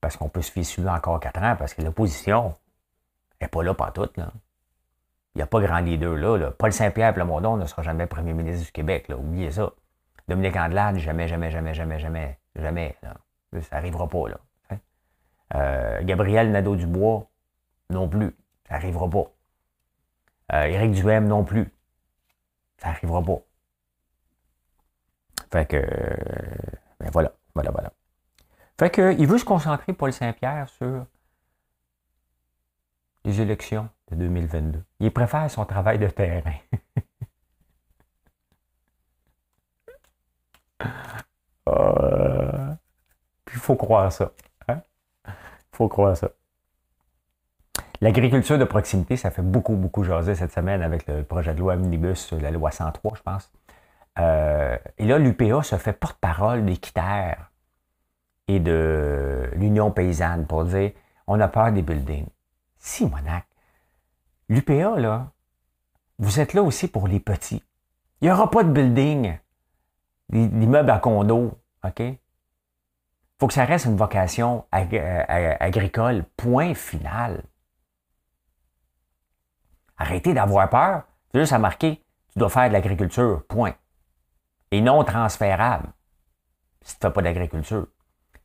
parce 0.01 0.17
qu'on 0.17 0.29
peut 0.29 0.41
se 0.41 0.81
lui 0.81 0.89
encore 0.89 1.19
quatre 1.19 1.41
ans, 1.41 1.55
parce 1.57 1.73
que 1.73 1.81
l'opposition 1.81 2.53
n'est 3.41 3.47
pas 3.47 3.63
là 3.63 3.73
pas 3.73 3.91
toute, 3.91 4.17
là. 4.17 4.31
Il 5.33 5.39
n'y 5.39 5.41
a 5.41 5.47
pas 5.47 5.59
grand 5.59 5.79
leader 5.79 6.15
là, 6.15 6.37
là. 6.37 6.51
Paul 6.51 6.71
Saint-Pierre 6.71 7.13
Plamondon 7.13 7.57
ne 7.57 7.65
sera 7.65 7.81
jamais 7.81 8.07
premier 8.07 8.33
ministre 8.33 8.65
du 8.65 8.71
Québec, 8.71 9.09
là. 9.09 9.17
Oubliez 9.17 9.51
ça. 9.51 9.71
Dominique 10.27 10.55
Andelade, 10.55 10.97
jamais, 10.97 11.27
jamais, 11.27 11.51
jamais, 11.51 11.73
jamais, 11.73 11.99
jamais, 11.99 12.39
jamais. 12.55 12.97
Ça 13.61 13.75
n'arrivera 13.75 14.07
pas, 14.07 14.29
là. 14.29 14.39
Euh, 15.53 16.01
Gabriel 16.03 16.51
Nadeau-Dubois, 16.51 17.29
non 17.91 18.09
plus. 18.09 18.35
Ça 18.67 18.75
n'arrivera 18.75 19.09
pas. 19.09 19.31
Euh, 20.53 20.65
Éric 20.65 20.91
Duhem, 20.91 21.27
non 21.27 21.43
plus. 21.43 21.71
Ça 22.77 22.89
n'arrivera 22.89 23.21
pas. 23.23 23.41
Fait 25.51 25.65
que, 25.67 25.77
ben 26.99 27.09
voilà, 27.11 27.33
voilà, 27.53 27.71
voilà. 27.71 27.93
Fait 28.79 28.89
que, 28.89 29.13
il 29.17 29.27
veut 29.27 29.37
se 29.37 29.45
concentrer, 29.45 29.93
Paul 29.93 30.11
Saint-Pierre, 30.11 30.67
sur 30.69 31.05
les 33.23 33.41
élections 33.41 33.89
de 34.11 34.15
2022. 34.17 34.83
Il 34.99 35.11
préfère 35.11 35.49
son 35.49 35.65
travail 35.65 35.99
de 35.99 36.07
terrain. 36.07 36.55
Euh, 41.67 42.73
il 43.51 43.59
faut 43.59 43.75
croire 43.75 44.11
ça. 44.11 44.31
Il 44.67 44.73
hein? 44.73 44.81
faut 45.71 45.87
croire 45.87 46.15
ça. 46.15 46.29
L'agriculture 48.01 48.57
de 48.57 48.65
proximité, 48.65 49.17
ça 49.17 49.31
fait 49.31 49.41
beaucoup, 49.41 49.75
beaucoup 49.75 50.03
jaser 50.03 50.35
cette 50.35 50.51
semaine 50.51 50.81
avec 50.81 51.07
le 51.07 51.23
projet 51.23 51.53
de 51.53 51.59
loi 51.59 51.73
Omnibus, 51.75 52.33
la 52.33 52.51
loi 52.51 52.71
103, 52.71 53.13
je 53.15 53.21
pense. 53.21 53.51
Euh, 54.19 54.77
et 54.97 55.05
là, 55.05 55.17
l'UPA 55.17 55.63
se 55.63 55.77
fait 55.77 55.93
porte-parole 55.93 56.65
d'Équiterre 56.65 57.51
et 58.47 58.59
de 58.59 59.49
l'Union 59.55 59.91
paysanne 59.91 60.45
pour 60.45 60.65
dire 60.65 60.91
on 61.27 61.39
a 61.39 61.47
peur 61.47 61.71
des 61.71 61.81
buildings. 61.81 62.27
Si, 62.77 63.05
Monac, 63.05 63.45
l'UPA, 64.49 64.99
là, 64.99 65.31
vous 66.19 66.39
êtes 66.39 66.53
là 66.53 66.61
aussi 66.61 66.87
pour 66.87 67.07
les 67.07 67.19
petits. 67.19 67.63
Il 68.21 68.25
n'y 68.25 68.31
aura 68.31 68.49
pas 68.49 68.63
de 68.63 68.69
building 68.69 69.37
l'immeuble 70.29 70.89
à 70.89 70.99
condo, 70.99 71.59
OK? 71.83 72.01
faut 73.39 73.47
que 73.47 73.53
ça 73.53 73.65
reste 73.65 73.85
une 73.85 73.97
vocation 73.97 74.65
euh, 74.73 75.55
agricole, 75.59 76.23
point 76.37 76.73
final. 76.73 77.43
Arrêtez 79.97 80.33
d'avoir 80.33 80.69
peur. 80.69 81.03
C'est 81.31 81.41
juste 81.41 81.53
à 81.53 81.59
marquer, 81.59 82.01
tu 82.31 82.39
dois 82.39 82.49
faire 82.49 82.69
de 82.69 82.73
l'agriculture, 82.73 83.43
point. 83.47 83.73
Et 84.71 84.81
non 84.81 85.03
transférable, 85.03 85.89
si 86.81 86.97
tu 86.97 87.05
ne 87.05 87.09
fais 87.09 87.13
pas 87.13 87.21
d'agriculture. 87.21 87.87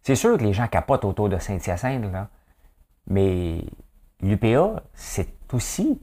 C'est 0.03 0.16
sûr 0.16 0.37
que 0.38 0.43
les 0.43 0.53
gens 0.53 0.66
capotent 0.66 1.05
autour 1.05 1.29
de 1.29 1.38
Saint-Hyacinthe, 1.38 2.05
mais 3.07 3.64
l'UPA, 4.21 4.83
c'est 4.95 5.35
aussi 5.53 6.01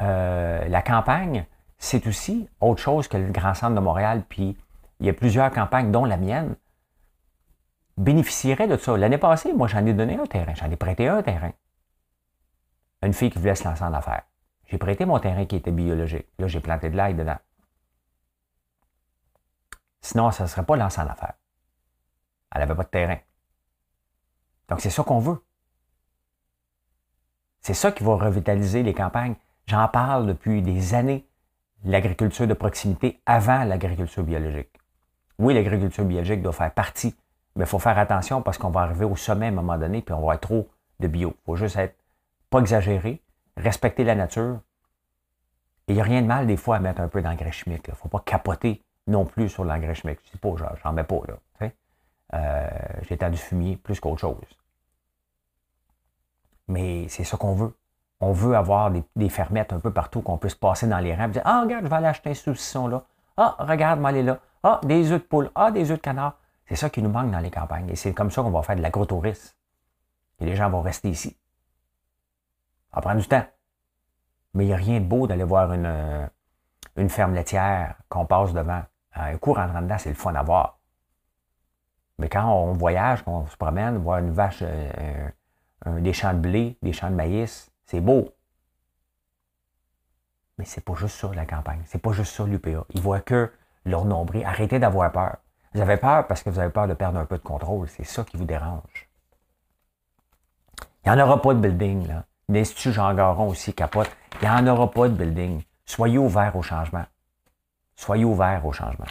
euh, 0.00 0.68
la 0.68 0.82
campagne, 0.82 1.46
c'est 1.78 2.06
aussi 2.06 2.48
autre 2.60 2.80
chose 2.80 3.08
que 3.08 3.16
le 3.16 3.30
Grand 3.30 3.54
Centre 3.54 3.74
de 3.74 3.80
Montréal, 3.80 4.24
puis 4.28 4.56
il 5.02 5.06
y 5.06 5.10
a 5.10 5.14
plusieurs 5.14 5.50
campagnes, 5.50 5.90
dont 5.90 6.04
la 6.04 6.16
mienne, 6.16 6.54
bénéficieraient 7.96 8.68
de 8.68 8.76
ça. 8.76 8.96
L'année 8.96 9.18
passée, 9.18 9.52
moi, 9.52 9.66
j'en 9.66 9.84
ai 9.84 9.92
donné 9.92 10.16
un 10.16 10.26
terrain. 10.26 10.54
J'en 10.54 10.70
ai 10.70 10.76
prêté 10.76 11.08
un 11.08 11.24
terrain. 11.24 11.52
Une 13.02 13.12
fille 13.12 13.30
qui 13.30 13.40
voulait 13.40 13.56
se 13.56 13.64
lancer 13.64 13.82
en 13.82 13.92
affaires. 13.94 14.22
J'ai 14.66 14.78
prêté 14.78 15.04
mon 15.04 15.18
terrain 15.18 15.44
qui 15.44 15.56
était 15.56 15.72
biologique. 15.72 16.28
Là, 16.38 16.46
j'ai 16.46 16.60
planté 16.60 16.88
de 16.88 16.96
l'ail 16.96 17.14
dedans. 17.14 17.38
Sinon, 20.02 20.30
ça 20.30 20.44
ne 20.44 20.48
serait 20.48 20.64
pas 20.64 20.76
lancé 20.76 21.00
en 21.00 21.08
affaires. 21.08 21.34
Elle 22.54 22.60
n'avait 22.60 22.76
pas 22.76 22.84
de 22.84 22.88
terrain. 22.88 23.18
Donc, 24.68 24.80
c'est 24.80 24.90
ça 24.90 25.02
qu'on 25.02 25.18
veut. 25.18 25.44
C'est 27.60 27.74
ça 27.74 27.90
qui 27.90 28.04
va 28.04 28.14
revitaliser 28.14 28.84
les 28.84 28.94
campagnes. 28.94 29.34
J'en 29.66 29.88
parle 29.88 30.28
depuis 30.28 30.62
des 30.62 30.94
années, 30.94 31.28
l'agriculture 31.82 32.46
de 32.46 32.54
proximité 32.54 33.20
avant 33.26 33.64
l'agriculture 33.64 34.22
biologique. 34.22 34.71
Oui, 35.38 35.54
l'agriculture 35.54 36.04
biologique 36.04 36.42
doit 36.42 36.52
faire 36.52 36.72
partie, 36.72 37.14
mais 37.56 37.64
il 37.64 37.68
faut 37.68 37.78
faire 37.78 37.98
attention 37.98 38.42
parce 38.42 38.58
qu'on 38.58 38.70
va 38.70 38.82
arriver 38.82 39.04
au 39.04 39.16
sommet 39.16 39.46
à 39.46 39.48
un 39.48 39.52
moment 39.52 39.78
donné, 39.78 40.02
puis 40.02 40.14
on 40.14 40.26
va 40.26 40.34
être 40.34 40.42
trop 40.42 40.68
de 41.00 41.08
bio. 41.08 41.34
Il 41.36 41.44
faut 41.44 41.56
juste 41.56 41.76
être 41.76 41.96
pas 42.50 42.60
exagéré, 42.60 43.20
respecter 43.56 44.04
la 44.04 44.14
nature. 44.14 44.60
Et 45.88 45.92
il 45.92 45.94
n'y 45.96 46.00
a 46.00 46.04
rien 46.04 46.22
de 46.22 46.26
mal 46.26 46.46
des 46.46 46.56
fois 46.56 46.76
à 46.76 46.78
mettre 46.78 47.00
un 47.00 47.08
peu 47.08 47.22
d'engrais 47.22 47.52
chimique. 47.52 47.84
Il 47.88 47.90
ne 47.90 47.96
faut 47.96 48.08
pas 48.08 48.22
capoter 48.24 48.82
non 49.06 49.24
plus 49.24 49.48
sur 49.48 49.64
l'engrais 49.64 49.94
chimique. 49.94 50.20
Je 50.24 50.28
ne 50.28 50.32
dis 50.32 50.38
pas, 50.38 50.76
j'en 50.82 50.92
mets 50.92 51.04
pas. 51.04 51.20
Là, 51.26 51.68
euh, 52.34 52.68
J'ai 53.02 53.16
du 53.16 53.36
fumier 53.36 53.76
plus 53.76 54.00
qu'autre 54.00 54.20
chose. 54.20 54.36
Mais 56.68 57.08
c'est 57.08 57.24
ça 57.24 57.36
qu'on 57.36 57.54
veut. 57.54 57.74
On 58.20 58.32
veut 58.32 58.54
avoir 58.54 58.90
des, 59.16 59.28
fermettes 59.28 59.72
un 59.72 59.80
peu 59.80 59.92
partout, 59.92 60.22
qu'on 60.22 60.38
puisse 60.38 60.54
passer 60.54 60.86
dans 60.86 61.00
les 61.00 61.14
rangs 61.14 61.26
et 61.26 61.32
dire 61.32 61.42
Ah, 61.44 61.62
regarde, 61.62 61.84
je 61.84 61.90
vais 61.90 61.96
aller 61.96 62.06
acheter 62.06 62.30
un 62.30 62.34
saucisson-là. 62.34 63.02
Ah, 63.36 63.56
regarde, 63.58 64.00
moi, 64.00 64.12
là. 64.12 64.38
Ah, 64.62 64.80
des 64.84 65.10
œufs 65.10 65.20
de 65.20 65.26
poule. 65.26 65.50
Ah, 65.54 65.70
des 65.70 65.90
œufs 65.90 65.98
de 65.98 66.02
canard. 66.02 66.38
C'est 66.66 66.76
ça 66.76 66.90
qui 66.90 67.02
nous 67.02 67.10
manque 67.10 67.30
dans 67.30 67.40
les 67.40 67.50
campagnes. 67.50 67.88
Et 67.90 67.96
c'est 67.96 68.14
comme 68.14 68.30
ça 68.30 68.42
qu'on 68.42 68.50
va 68.50 68.62
faire 68.62 68.76
de 68.76 68.82
l'agrotourisme. 68.82 69.54
Et 70.40 70.46
les 70.46 70.56
gens 70.56 70.70
vont 70.70 70.82
rester 70.82 71.10
ici. 71.10 71.36
Ça 72.90 72.96
va 72.96 73.02
prendre 73.02 73.20
du 73.20 73.28
temps. 73.28 73.44
Mais 74.54 74.64
il 74.64 74.68
n'y 74.68 74.74
a 74.74 74.76
rien 74.76 75.00
de 75.00 75.04
beau 75.04 75.26
d'aller 75.26 75.44
voir 75.44 75.72
une, 75.72 75.86
euh, 75.86 76.26
une 76.96 77.08
ferme 77.08 77.34
laitière 77.34 77.96
qu'on 78.08 78.26
passe 78.26 78.52
devant. 78.52 78.82
Un 79.14 79.36
cours 79.36 79.58
en 79.58 79.82
dedans, 79.82 79.98
c'est 79.98 80.08
le 80.08 80.14
fun 80.14 80.34
à 80.34 80.42
voir. 80.42 80.78
Mais 82.18 82.28
quand 82.28 82.44
on 82.44 82.74
voyage, 82.74 83.22
qu'on 83.22 83.46
se 83.46 83.56
promène, 83.56 83.98
voir 83.98 84.18
une 84.18 84.30
vache, 84.30 84.62
euh, 84.62 85.30
des 85.86 86.12
champs 86.12 86.32
de 86.32 86.38
blé, 86.38 86.78
des 86.82 86.92
champs 86.92 87.10
de 87.10 87.14
maïs, 87.14 87.70
c'est 87.84 88.00
beau. 88.00 88.30
Mais 90.58 90.64
c'est 90.64 90.84
pas 90.84 90.94
juste 90.94 91.16
ça 91.16 91.30
la 91.34 91.46
campagne. 91.46 91.82
C'est 91.86 92.00
pas 92.00 92.12
juste 92.12 92.32
ça 92.34 92.44
l'UPA. 92.44 92.84
Ils 92.90 93.00
voient 93.00 93.20
que 93.20 93.50
leur 93.84 94.04
nombril. 94.04 94.44
Arrêtez 94.44 94.78
d'avoir 94.78 95.12
peur. 95.12 95.36
Vous 95.74 95.80
avez 95.80 95.96
peur 95.96 96.26
parce 96.26 96.42
que 96.42 96.50
vous 96.50 96.58
avez 96.58 96.70
peur 96.70 96.86
de 96.86 96.94
perdre 96.94 97.18
un 97.18 97.24
peu 97.24 97.38
de 97.38 97.42
contrôle. 97.42 97.88
C'est 97.88 98.04
ça 98.04 98.24
qui 98.24 98.36
vous 98.36 98.44
dérange. 98.44 99.08
Il 101.04 101.12
n'y 101.12 101.20
en 101.20 101.24
aura 101.24 101.40
pas 101.40 101.54
de 101.54 101.60
building. 101.60 102.06
Là. 102.06 102.24
L'Institut 102.48 102.92
Jean 102.92 103.14
Garon 103.14 103.48
aussi 103.48 103.72
capote. 103.72 104.10
Il 104.40 104.48
n'y 104.48 104.54
en 104.54 104.66
aura 104.66 104.90
pas 104.90 105.08
de 105.08 105.14
building. 105.14 105.62
Soyez 105.84 106.18
ouverts 106.18 106.56
au 106.56 106.62
changement. 106.62 107.04
Soyez 107.96 108.24
ouverts 108.24 108.64
au 108.66 108.72
changement. 108.72 109.06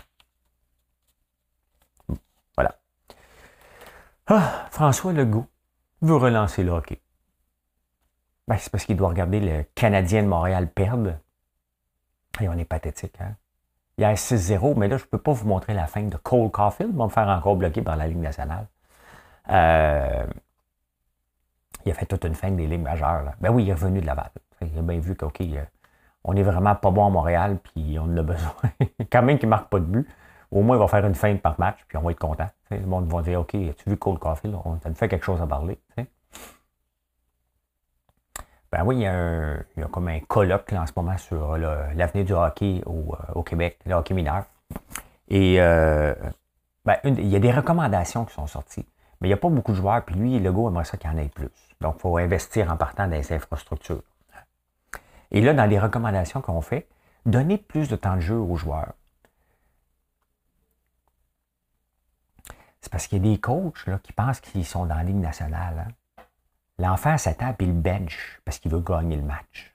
Voilà. 2.56 2.78
Ah, 4.28 4.68
François 4.70 5.14
Legault 5.14 5.48
veut 6.02 6.16
relancer 6.16 6.64
le 6.64 6.72
hockey. 6.72 7.02
Ben, 8.48 8.58
c'est 8.58 8.72
parce 8.72 8.86
qu'il 8.86 8.98
doit 8.98 9.10
regarder 9.10 9.40
le 9.40 9.64
Canadien 9.76 10.24
de 10.24 10.28
Montréal 10.28 10.70
perdre. 10.72 11.18
Et 12.40 12.48
on 12.50 12.58
est 12.58 12.66
pathétique, 12.66 13.20
hein? 13.20 13.36
Il 14.02 14.04
y 14.04 14.08
a 14.08 14.16
6-0, 14.16 14.74
mais 14.78 14.88
là, 14.88 14.98
je 14.98 15.04
ne 15.04 15.10
peux 15.10 15.20
pas 15.20 15.32
vous 15.32 15.48
montrer 15.48 15.76
la 15.76 15.86
fin 15.86 16.02
de 16.02 16.18
Cole 16.18 16.50
Caulfield. 16.50 16.90
Il 16.92 16.98
va 16.98 17.04
me 17.04 17.10
faire 17.12 17.28
encore 17.28 17.56
bloquer 17.56 17.84
par 17.84 17.98
la 17.98 18.08
Ligue 18.08 18.18
nationale. 18.18 18.66
Euh, 19.52 20.26
il 21.86 21.92
a 21.92 21.94
fait 21.94 22.08
toute 22.08 22.26
une 22.26 22.34
fin 22.34 22.50
des 22.50 22.66
ligues 22.66 22.82
majeures. 22.82 23.32
Ben 23.40 23.52
oui, 23.52 23.62
il 23.62 23.70
est 23.70 23.74
revenu 23.74 24.02
de 24.02 24.08
Laval. 24.08 24.32
Il 24.64 24.76
a 24.76 24.82
bien 24.82 25.00
vu 25.00 25.16
qu'on 25.16 25.28
euh, 25.28 25.64
on 26.24 26.36
est 26.36 26.42
vraiment 26.42 26.74
pas 26.74 26.90
bon 26.90 27.06
à 27.06 27.10
Montréal, 27.12 27.60
puis 27.62 28.00
on 28.00 28.06
en 28.06 28.18
a 28.18 28.24
besoin. 28.24 28.72
Quand 29.12 29.22
même 29.22 29.38
qu'il 29.38 29.48
ne 29.48 29.52
marque 29.52 29.70
pas 29.70 29.80
de 29.80 29.86
but, 29.86 30.10
au 30.50 30.64
moins 30.64 30.78
il 30.78 30.80
va 30.80 30.88
faire 30.88 31.06
une 31.06 31.14
fin 31.14 31.36
par 31.36 31.60
match, 31.60 31.86
puis 31.88 31.96
on 32.00 32.02
va 32.02 32.10
être 32.10 32.20
content. 32.20 32.48
Le 32.72 32.80
monde 32.80 33.06
va 33.08 33.22
dire 33.22 33.42
OK, 33.42 33.54
as-tu 33.54 33.88
vu 33.88 33.98
Cole 33.98 34.18
Caulfield? 34.18 34.58
On 34.66 34.80
a 34.84 34.94
fait 34.96 35.10
quelque 35.10 35.26
chose 35.26 35.44
à 35.44 35.46
parler. 35.46 35.80
Ben 38.72 38.84
oui, 38.86 38.98
il 38.98 39.02
y, 39.02 39.08
a 39.08 39.58
il 39.76 39.82
y, 39.82 39.84
a 39.84 39.88
comme 39.88 40.08
un 40.08 40.20
colloque 40.22 40.72
en 40.74 40.88
ce 40.88 40.94
moment 40.96 41.18
sur 41.18 41.58
l'avenir 41.58 42.24
du 42.24 42.34
hockey 42.34 42.82
au, 42.86 43.14
euh, 43.14 43.34
au, 43.36 43.44
Québec, 43.44 43.78
le 43.86 43.96
hockey 43.96 44.14
mineur. 44.14 44.46
Et 45.28 45.62
euh, 45.62 46.14
ben, 46.86 46.96
il 47.04 47.28
y 47.28 47.36
a 47.36 47.40
des 47.40 47.52
recommandations 47.52 48.24
qui 48.24 48.34
sont 48.34 48.48
sorties. 48.48 48.86
Mais 49.20 49.28
il 49.28 49.32
n'y 49.32 49.34
a 49.34 49.38
pas 49.38 49.50
beaucoup 49.50 49.72
de 49.72 49.78
joueurs, 49.78 50.04
puis 50.04 50.16
lui, 50.16 50.40
Legault 50.40 50.70
aimerait 50.70 50.86
ça 50.86 50.98
qu'il 50.98 51.10
y 51.10 51.14
en 51.14 51.18
ait 51.18 51.30
plus. 51.30 51.50
Donc, 51.82 51.96
il 51.98 52.02
faut 52.02 52.18
investir 52.18 52.72
en 52.72 52.78
partant 52.78 53.08
dans 53.08 53.16
les 53.16 53.34
infrastructures. 53.34 54.04
Et 55.32 55.42
là, 55.42 55.54
dans 55.54 55.66
les 55.66 55.80
recommandations 55.80 56.42
qu'on 56.42 56.62
fait, 56.62 56.88
donner 57.26 57.58
plus 57.58 57.88
de 57.88 57.96
temps 57.96 58.16
de 58.16 58.22
jeu 58.22 58.36
aux 58.36 58.56
joueurs. 58.56 58.94
C'est 62.82 62.92
parce 62.92 63.08
qu'il 63.08 63.24
y 63.24 63.30
a 63.30 63.32
des 63.32 63.40
coachs 63.40 63.86
là, 63.86 64.00
qui 64.02 64.12
pensent 64.12 64.40
qu'ils 64.40 64.66
sont 64.66 64.86
dans 64.86 64.96
la 64.96 65.04
nationale. 65.04 65.86
Hein. 65.88 65.92
L'enfant 66.82 67.16
s'attend 67.16 67.52
et 67.60 67.64
il 67.64 67.80
bench 67.80 68.42
parce 68.44 68.58
qu'il 68.58 68.72
veut 68.72 68.80
gagner 68.80 69.16
le 69.16 69.22
match. 69.22 69.72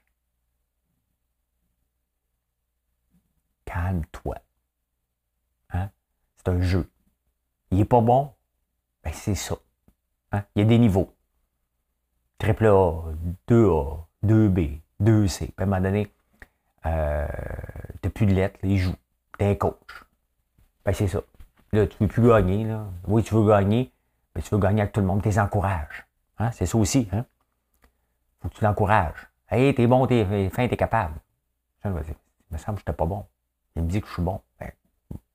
Calme-toi. 3.63 4.35
Hein? 5.69 5.89
C'est 6.35 6.49
un 6.49 6.59
jeu. 6.59 6.91
Il 7.71 7.77
n'est 7.77 7.85
pas 7.85 8.01
bon, 8.01 8.33
ben 9.05 9.13
c'est 9.13 9.35
ça. 9.35 9.55
Hein? 10.33 10.43
Il 10.53 10.63
y 10.63 10.65
a 10.65 10.67
des 10.67 10.77
niveaux. 10.77 11.15
Triple 12.39 12.65
A, 12.65 13.03
2A, 13.47 14.03
2B, 14.25 14.81
2C. 15.01 15.37
Puis 15.37 15.53
à 15.59 15.63
un 15.63 15.65
moment 15.65 15.79
donné, 15.79 16.13
euh, 16.87 17.25
tu 18.01 18.07
n'as 18.07 18.11
plus 18.11 18.25
de 18.25 18.33
lettres, 18.33 18.59
il 18.63 18.77
joue. 18.79 18.95
Tu 19.39 19.45
es 19.45 19.51
un 19.51 19.55
coach. 19.55 20.03
Ben 20.83 20.93
c'est 20.93 21.07
ça. 21.07 21.21
Là, 21.71 21.87
tu 21.87 21.95
ne 22.03 22.07
veux 22.07 22.13
plus 22.13 22.27
gagner. 22.27 22.65
Là. 22.65 22.85
Oui, 23.07 23.23
tu 23.23 23.33
veux 23.33 23.47
gagner, 23.47 23.93
mais 24.35 24.41
tu 24.41 24.49
veux 24.53 24.59
gagner 24.59 24.81
avec 24.81 24.91
tout 24.91 24.99
le 24.99 25.07
monde. 25.07 25.21
Tu 25.21 25.29
les 25.29 25.39
encourages. 25.39 26.06
Hein? 26.39 26.51
C'est 26.51 26.65
ça 26.65 26.77
aussi. 26.77 27.07
Hein? 27.11 27.25
faut 28.41 28.49
que 28.49 28.55
tu 28.55 28.63
l'encourages. 28.63 29.29
Hey, 29.49 29.73
t'es 29.73 29.87
bon, 29.87 30.05
t'es 30.07 30.49
fin, 30.49 30.67
t'es 30.67 30.77
capable. 30.77 31.19
Il 31.83 31.91
me 31.91 32.57
semble 32.57 32.77
que 32.77 32.81
je 32.81 32.81
n'étais 32.81 32.93
pas 32.93 33.05
bon. 33.05 33.25
Il 33.75 33.83
me 33.83 33.87
dit 33.87 34.01
que 34.01 34.07
je 34.07 34.13
suis 34.13 34.21
bon. 34.21 34.41
Ben, 34.59 34.71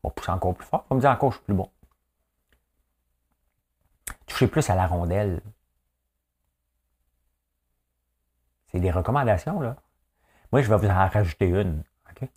on 0.03 0.09
va 0.09 0.15
pousser 0.15 0.31
encore 0.31 0.55
plus 0.55 0.67
fort. 0.67 0.85
Il 0.91 0.97
me 0.97 1.01
dire 1.01 1.11
encore 1.11 1.31
que 1.31 1.35
je 1.35 1.39
suis 1.39 1.47
plus 1.47 1.55
bon. 1.55 1.71
Toucher 4.27 4.47
plus 4.47 4.69
à 4.69 4.75
la 4.75 4.87
rondelle. 4.87 5.41
C'est 8.67 8.81
des 8.81 8.91
recommandations, 8.91 9.61
là. 9.61 9.77
Moi, 10.51 10.63
je 10.63 10.69
vais 10.69 10.77
vous 10.77 10.89
en 10.89 11.09
rajouter 11.09 11.49
une. 11.49 11.83
OK? 12.11 12.29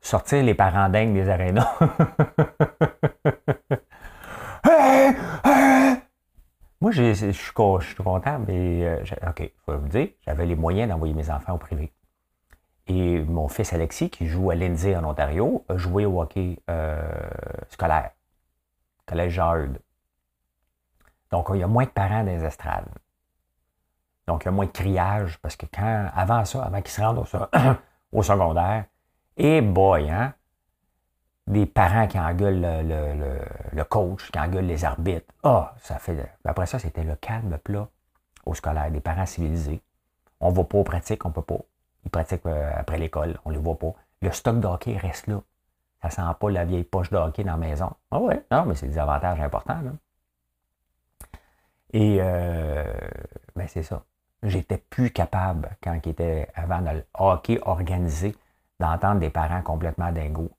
Sortir 0.00 0.44
les 0.44 0.54
parents 0.54 0.88
dingues 0.88 1.14
des 1.14 1.28
arénas. 1.28 1.72
Moi, 6.88 6.94
je 6.94 7.32
suis 7.32 7.52
content, 7.52 8.38
mais 8.46 8.86
euh, 8.86 9.04
OK, 9.28 9.40
il 9.40 9.50
faut 9.66 9.76
vous 9.76 9.88
dire, 9.88 10.08
j'avais 10.24 10.46
les 10.46 10.56
moyens 10.56 10.88
d'envoyer 10.88 11.12
mes 11.12 11.28
enfants 11.28 11.52
au 11.52 11.58
privé. 11.58 11.92
Et 12.86 13.20
mon 13.20 13.46
fils 13.48 13.74
Alexis, 13.74 14.08
qui 14.08 14.26
joue 14.26 14.50
à 14.50 14.54
Lindsay 14.54 14.96
en 14.96 15.04
Ontario, 15.04 15.66
a 15.68 15.76
joué 15.76 16.06
au 16.06 16.18
hockey 16.18 16.58
euh, 16.70 17.02
scolaire, 17.68 18.12
collège 19.04 19.34
Jard. 19.34 19.68
Donc, 21.30 21.48
il 21.52 21.60
y 21.60 21.62
a 21.62 21.66
moins 21.66 21.84
de 21.84 21.90
parents 21.90 22.24
dans 22.24 22.32
les 22.32 22.42
estrades. 22.42 22.88
Donc, 24.26 24.44
il 24.44 24.46
y 24.46 24.48
a 24.48 24.52
moins 24.52 24.64
de 24.64 24.70
criage 24.70 25.38
parce 25.42 25.56
que 25.56 25.66
quand, 25.66 26.08
avant 26.14 26.46
ça, 26.46 26.64
avant 26.64 26.80
qu'ils 26.80 26.92
se 26.92 27.02
rendent 27.02 27.18
au, 28.12 28.22
secondaire, 28.22 28.86
et 29.36 29.60
boy, 29.60 30.08
hein, 30.08 30.32
des 31.48 31.64
parents 31.64 32.06
qui 32.06 32.18
engueulent 32.18 32.60
le, 33.72 33.84
coach, 33.84 34.30
qui 34.30 34.38
engueulent 34.38 34.66
les 34.66 34.84
arbitres. 34.84 35.32
Ah, 35.42 35.74
ça 35.80 35.98
fait. 35.98 36.30
Après 36.44 36.66
ça, 36.66 36.78
c'était 36.78 37.04
le 37.04 37.16
calme 37.16 37.56
plat 37.58 37.88
au 38.44 38.54
scolaire, 38.54 38.90
des 38.90 39.00
parents 39.00 39.26
civilisés. 39.26 39.80
On 40.40 40.50
ne 40.50 40.54
va 40.54 40.64
pas 40.64 40.78
aux 40.78 40.84
pratiques, 40.84 41.24
on 41.24 41.28
ne 41.28 41.34
peut 41.34 41.42
pas. 41.42 41.58
Ils 42.04 42.10
pratiquent 42.10 42.46
euh, 42.46 42.70
après 42.76 42.98
l'école, 42.98 43.38
on 43.44 43.50
ne 43.50 43.54
les 43.54 43.60
voit 43.60 43.78
pas. 43.78 43.92
Le 44.20 44.30
stock 44.30 44.60
de 44.60 44.66
hockey 44.66 44.96
reste 44.96 45.26
là. 45.26 45.40
Ça 46.02 46.10
sent 46.10 46.22
pas 46.38 46.50
la 46.50 46.64
vieille 46.64 46.84
poche 46.84 47.10
de 47.10 47.16
hockey 47.16 47.44
dans 47.44 47.52
la 47.52 47.58
maison. 47.58 47.90
Ah 48.10 48.20
ouais, 48.20 48.44
non, 48.50 48.66
mais 48.66 48.74
c'est 48.74 48.86
des 48.86 48.98
avantages 48.98 49.40
importants. 49.40 49.80
Là. 49.80 49.90
Et 51.92 52.18
euh, 52.20 52.84
ben 53.56 53.66
c'est 53.66 53.82
ça. 53.82 54.02
J'étais 54.42 54.78
plus 54.78 55.10
capable, 55.10 55.70
quand 55.82 55.98
il 56.04 56.10
était 56.10 56.48
avant 56.54 56.80
le 56.80 57.04
hockey 57.14 57.58
organisé, 57.62 58.36
d'entendre 58.78 59.18
des 59.18 59.30
parents 59.30 59.62
complètement 59.62 60.12
dingos. 60.12 60.50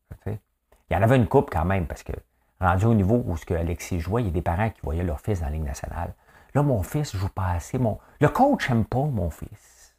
Il 0.89 0.95
y 0.95 0.97
en 0.97 1.01
avait 1.01 1.17
une 1.17 1.27
coupe 1.27 1.49
quand 1.51 1.65
même, 1.65 1.87
parce 1.87 2.03
que 2.03 2.13
rendu 2.59 2.85
au 2.85 2.93
niveau 2.93 3.23
où 3.25 3.37
ce 3.37 3.45
que 3.45 3.53
Alexis 3.53 3.99
jouait, 3.99 4.23
il 4.23 4.27
y 4.27 4.29
a 4.29 4.33
des 4.33 4.41
parents 4.41 4.69
qui 4.69 4.81
voyaient 4.81 5.03
leur 5.03 5.21
fils 5.21 5.39
dans 5.39 5.45
la 5.45 5.53
Ligue 5.53 5.63
nationale. 5.63 6.13
Là, 6.53 6.63
mon 6.63 6.81
fils 6.81 7.15
joue 7.15 7.29
pas 7.29 7.51
assez. 7.51 7.77
Mon... 7.77 7.99
Le 8.19 8.27
coach 8.29 8.69
n'aime 8.69 8.85
pas 8.85 9.03
mon 9.03 9.29
fils. 9.29 9.95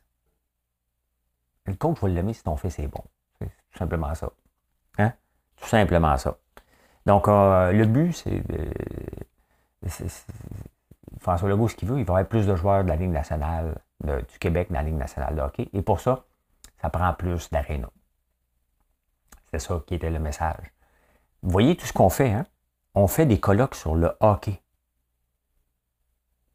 Le 1.66 1.74
coach 1.74 2.00
va 2.00 2.08
l'aimer 2.08 2.32
si 2.32 2.42
ton 2.42 2.56
fils 2.56 2.78
est 2.78 2.88
bon. 2.88 3.04
C'est 3.38 3.46
tout 3.46 3.78
simplement 3.78 4.14
ça. 4.14 4.30
Hein? 4.98 5.12
Tout 5.56 5.68
simplement 5.68 6.16
ça. 6.16 6.36
Donc, 7.06 7.28
euh, 7.28 7.72
le 7.72 7.86
but, 7.86 8.12
c'est 8.12 8.42
François 11.18 11.48
Legault, 11.48 11.68
ce 11.68 11.76
qu'il 11.76 11.88
veut, 11.88 11.98
il 11.98 12.04
va 12.04 12.14
avoir 12.14 12.28
plus 12.28 12.46
de 12.46 12.54
joueurs 12.56 12.82
de 12.82 12.88
la 12.88 12.96
Ligue 12.96 13.10
nationale 13.10 13.80
du 14.02 14.38
Québec 14.38 14.68
dans 14.70 14.76
la 14.76 14.82
Ligue 14.82 14.96
nationale 14.96 15.36
de 15.36 15.40
hockey. 15.40 15.68
Et 15.72 15.82
pour 15.82 16.00
ça, 16.00 16.24
ça 16.80 16.90
prend 16.90 17.12
plus 17.14 17.50
d'aréna. 17.50 17.88
C'est 19.50 19.58
ça 19.58 19.82
qui 19.86 19.94
était 19.94 20.10
le 20.10 20.18
message. 20.18 20.72
Vous 21.42 21.50
voyez 21.50 21.76
tout 21.76 21.86
ce 21.86 21.92
qu'on 21.92 22.10
fait, 22.10 22.32
hein? 22.32 22.46
On 22.94 23.06
fait 23.06 23.26
des 23.26 23.38
colloques 23.40 23.74
sur 23.74 23.94
le 23.94 24.12
hockey. 24.20 24.60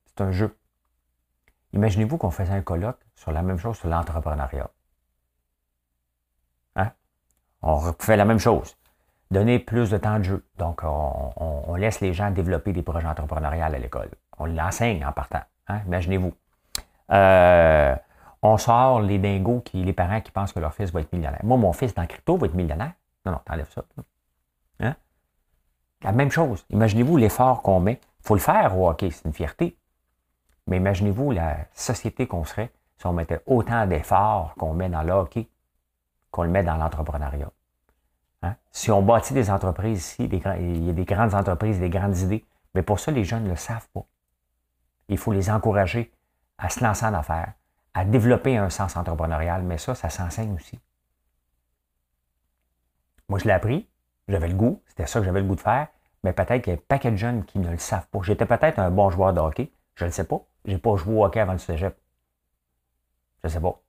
C'est 0.06 0.22
un 0.22 0.32
jeu. 0.32 0.58
Imaginez-vous 1.74 2.18
qu'on 2.18 2.32
faisait 2.32 2.54
un 2.54 2.62
colloque 2.62 3.00
sur 3.16 3.32
la 3.32 3.42
même 3.42 3.58
chose 3.58 3.78
sur 3.78 3.90
l'entrepreneuriat. 3.90 4.70
Hein? 6.76 6.92
On 7.62 7.94
fait 8.00 8.18
la 8.18 8.26
même 8.26 8.40
chose. 8.40 8.78
Donner 9.32 9.60
plus 9.60 9.90
de 9.90 9.98
temps 9.98 10.20
de 10.20 10.24
jeu. 10.24 10.46
Donc, 10.58 10.82
on, 10.84 11.76
laisse 11.76 12.00
les 12.00 12.14
gens 12.14 12.32
développer 12.32 12.72
des 12.72 12.84
projets 12.84 13.08
entrepreneuriaux 13.08 13.64
à 13.64 13.70
l'école. 13.70 14.10
On 14.38 14.46
l'enseigne 14.46 15.06
en 15.06 15.12
partant. 15.12 15.42
Hein? 15.68 15.82
Imaginez-vous. 15.88 16.34
Euh, 17.12 17.96
on 18.42 18.58
sort 18.58 19.02
les 19.02 19.18
dingos, 19.18 19.62
qui, 19.62 19.84
les 19.84 19.94
parents 19.94 20.22
qui 20.22 20.32
pensent 20.32 20.54
que 20.54 20.60
leur 20.60 20.74
fils 20.74 20.92
va 20.92 21.02
être 21.02 21.12
millionnaire. 21.12 21.42
Moi, 21.44 21.58
mon 21.58 21.74
fils 21.74 21.94
dans 21.94 22.06
crypto 22.06 22.38
va 22.38 22.46
être 22.46 22.54
millionnaire. 22.54 22.94
Non, 23.26 23.34
non, 23.34 23.40
t'enlèves 23.44 23.72
ça. 23.72 23.84
La 26.06 26.12
même 26.12 26.30
chose. 26.30 26.64
Imaginez-vous 26.70 27.18
l'effort 27.18 27.64
qu'on 27.64 27.80
met. 27.80 28.00
Il 28.20 28.28
faut 28.28 28.36
le 28.36 28.40
faire 28.40 28.78
au 28.78 28.88
hockey, 28.88 29.10
c'est 29.10 29.26
une 29.26 29.34
fierté. 29.34 29.76
Mais 30.68 30.78
imaginez-vous 30.78 31.32
la 31.32 31.58
société 31.74 32.28
qu'on 32.28 32.44
serait 32.44 32.72
si 33.00 33.08
on 33.08 33.14
mettait 33.14 33.42
autant 33.48 33.88
d'efforts 33.88 34.54
qu'on 34.56 34.76
met 34.76 34.88
dans 34.88 35.02
le 35.02 35.12
hockey 35.12 35.50
qu'on 36.30 36.44
le 36.44 36.50
met 36.50 36.62
dans 36.62 36.78
l'entrepreneuriat. 36.78 37.50
Hein? 38.44 38.56
Si 38.72 38.92
on 38.92 39.02
bâtit 39.02 39.34
des 39.34 39.50
entreprises 39.50 39.98
ici, 39.98 40.26
il 40.26 40.86
y 40.86 40.90
a 40.90 40.94
des 40.94 41.06
grandes 41.06 41.34
entreprises, 41.34 41.80
des 41.80 41.90
grandes 41.90 42.18
idées, 42.20 42.46
mais 42.76 42.84
pour 42.84 43.00
ça, 43.00 43.12
les 43.12 43.24
jeunes 43.24 43.46
ne 43.46 43.50
le 43.50 43.56
savent 43.56 43.88
pas. 43.92 44.06
Il 45.08 45.18
faut 45.18 45.32
les 45.32 45.50
encourager 45.50 46.12
à 46.60 46.70
se 46.70 46.84
lancer 46.84 47.06
en 47.06 47.16
affaires, 47.16 47.54
à 47.96 48.06
développer 48.06 48.58
un 48.58 48.70
sens 48.70 48.96
entrepreneurial, 48.96 49.64
mais 49.64 49.80
ça, 49.80 49.96
ça 49.96 50.10
s'enseigne 50.12 50.54
aussi. 50.54 50.80
Moi, 53.28 53.40
je 53.40 53.46
l'ai 53.46 53.54
appris, 53.54 53.90
j'avais 54.28 54.50
le 54.50 54.56
goût, 54.56 54.84
c'était 54.88 55.08
ça 55.08 55.20
que 55.20 55.26
j'avais 55.26 55.42
le 55.42 55.48
goût 55.48 55.56
de 55.56 55.62
faire, 55.62 55.88
mais 56.26 56.34
peut-être 56.34 56.64
qu'il 56.64 56.74
y 56.74 56.76
a 56.76 56.80
un 56.80 56.82
paquet 56.88 57.12
de 57.12 57.18
jeunes 57.18 57.46
qui 57.46 57.60
ne 57.60 57.70
le 57.70 57.78
savent 57.78 58.08
pas. 58.08 58.20
J'étais 58.24 58.48
peut-être 58.48 58.80
un 58.80 58.90
bon 58.90 59.12
joueur 59.12 59.32
de 59.32 59.40
hockey, 59.40 59.72
je 59.94 60.06
ne 60.06 60.10
le 60.10 60.12
sais 60.12 60.24
pas. 60.24 60.42
Je 60.66 60.72
n'ai 60.72 60.80
pas 60.80 60.96
joué 60.96 61.16
au 61.16 61.24
hockey 61.24 61.40
avant 61.40 61.54
le 61.54 61.60
cégep. 61.60 61.96
Je 63.44 63.48
ne 63.48 63.54
sais 63.54 63.60
pas. 63.60 63.80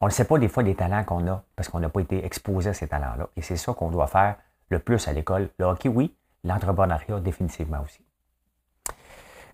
On 0.00 0.06
ne 0.06 0.10
sait 0.10 0.24
pas 0.24 0.36
des 0.38 0.48
fois 0.48 0.64
des 0.64 0.74
talents 0.74 1.04
qu'on 1.04 1.24
a 1.28 1.44
parce 1.54 1.68
qu'on 1.68 1.78
n'a 1.78 1.88
pas 1.88 2.00
été 2.00 2.24
exposé 2.24 2.70
à 2.70 2.74
ces 2.74 2.88
talents-là. 2.88 3.28
Et 3.36 3.42
c'est 3.42 3.56
ça 3.56 3.72
qu'on 3.72 3.90
doit 3.90 4.08
faire 4.08 4.34
le 4.68 4.80
plus 4.80 5.06
à 5.06 5.12
l'école. 5.12 5.50
Le 5.58 5.66
hockey, 5.66 5.88
oui. 5.88 6.12
L'entrepreneuriat, 6.42 7.20
définitivement 7.20 7.82
aussi. 7.84 8.02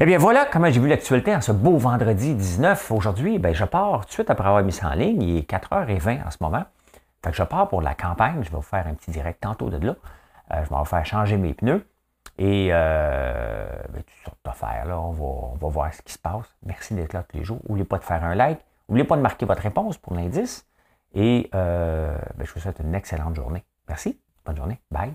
Eh 0.01 0.07
bien 0.07 0.19
voilà 0.19 0.47
comment 0.51 0.71
j'ai 0.71 0.81
vu 0.81 0.89
l'actualité 0.89 1.35
en 1.35 1.43
ce 1.43 1.53
beau 1.53 1.77
vendredi 1.77 2.35
19. 2.35 2.93
Aujourd'hui, 2.93 3.39
ben, 3.39 3.55
je 3.55 3.65
pars 3.65 4.01
tout 4.01 4.07
de 4.07 4.13
suite 4.13 4.31
après 4.31 4.49
avoir 4.49 4.63
mis 4.63 4.73
ça 4.73 4.89
en 4.89 4.95
ligne. 4.95 5.21
Il 5.23 5.37
est 5.37 5.51
4h20 5.51 6.27
en 6.27 6.31
ce 6.31 6.39
moment. 6.41 6.65
Fait 7.23 7.31
que 7.31 7.37
je 7.37 7.43
pars 7.43 7.69
pour 7.69 7.83
la 7.83 7.95
campagne. 7.95 8.43
Je 8.43 8.51
vais 8.51 8.57
vous 8.57 8.63
faire 8.63 8.87
un 8.87 8.95
petit 8.95 9.11
direct 9.11 9.43
tantôt 9.43 9.69
de 9.69 9.85
là. 9.85 9.97
Euh, 10.53 10.65
je 10.65 10.71
vais 10.71 10.77
vous 10.77 10.85
faire 10.85 11.05
changer 11.07 11.37
mes 11.37 11.55
pneus. 11.55 11.87
Et 12.39 12.69
euh, 12.71 13.67
ben, 13.91 14.03
toutes 14.03 14.25
sortes. 14.25 14.39
Là. 14.87 15.01
On, 15.01 15.11
va, 15.11 15.25
on 15.25 15.57
va 15.57 15.69
voir 15.69 15.93
ce 15.93 16.03
qui 16.03 16.13
se 16.13 16.19
passe. 16.19 16.55
Merci 16.65 16.95
d'être 16.95 17.13
là 17.13 17.23
tous 17.23 17.37
les 17.37 17.45
jours. 17.45 17.61
N'oubliez 17.69 17.85
pas 17.85 17.99
de 17.99 18.05
faire 18.05 18.23
un 18.25 18.35
like. 18.35 18.61
N'oubliez 18.89 19.07
pas 19.07 19.17
de 19.17 19.23
marquer 19.23 19.47
votre 19.47 19.63
réponse 19.63 19.99
pour 19.99 20.15
l'indice. 20.15 20.67
Et 21.15 21.51
euh, 21.55 22.17
ben, 22.37 22.47
je 22.47 22.53
vous 22.53 22.61
souhaite 22.61 22.81
une 22.81 22.95
excellente 22.95 23.35
journée. 23.35 23.65
Merci. 23.89 24.21
Bonne 24.45 24.57
journée. 24.57 24.81
Bye. 24.91 25.15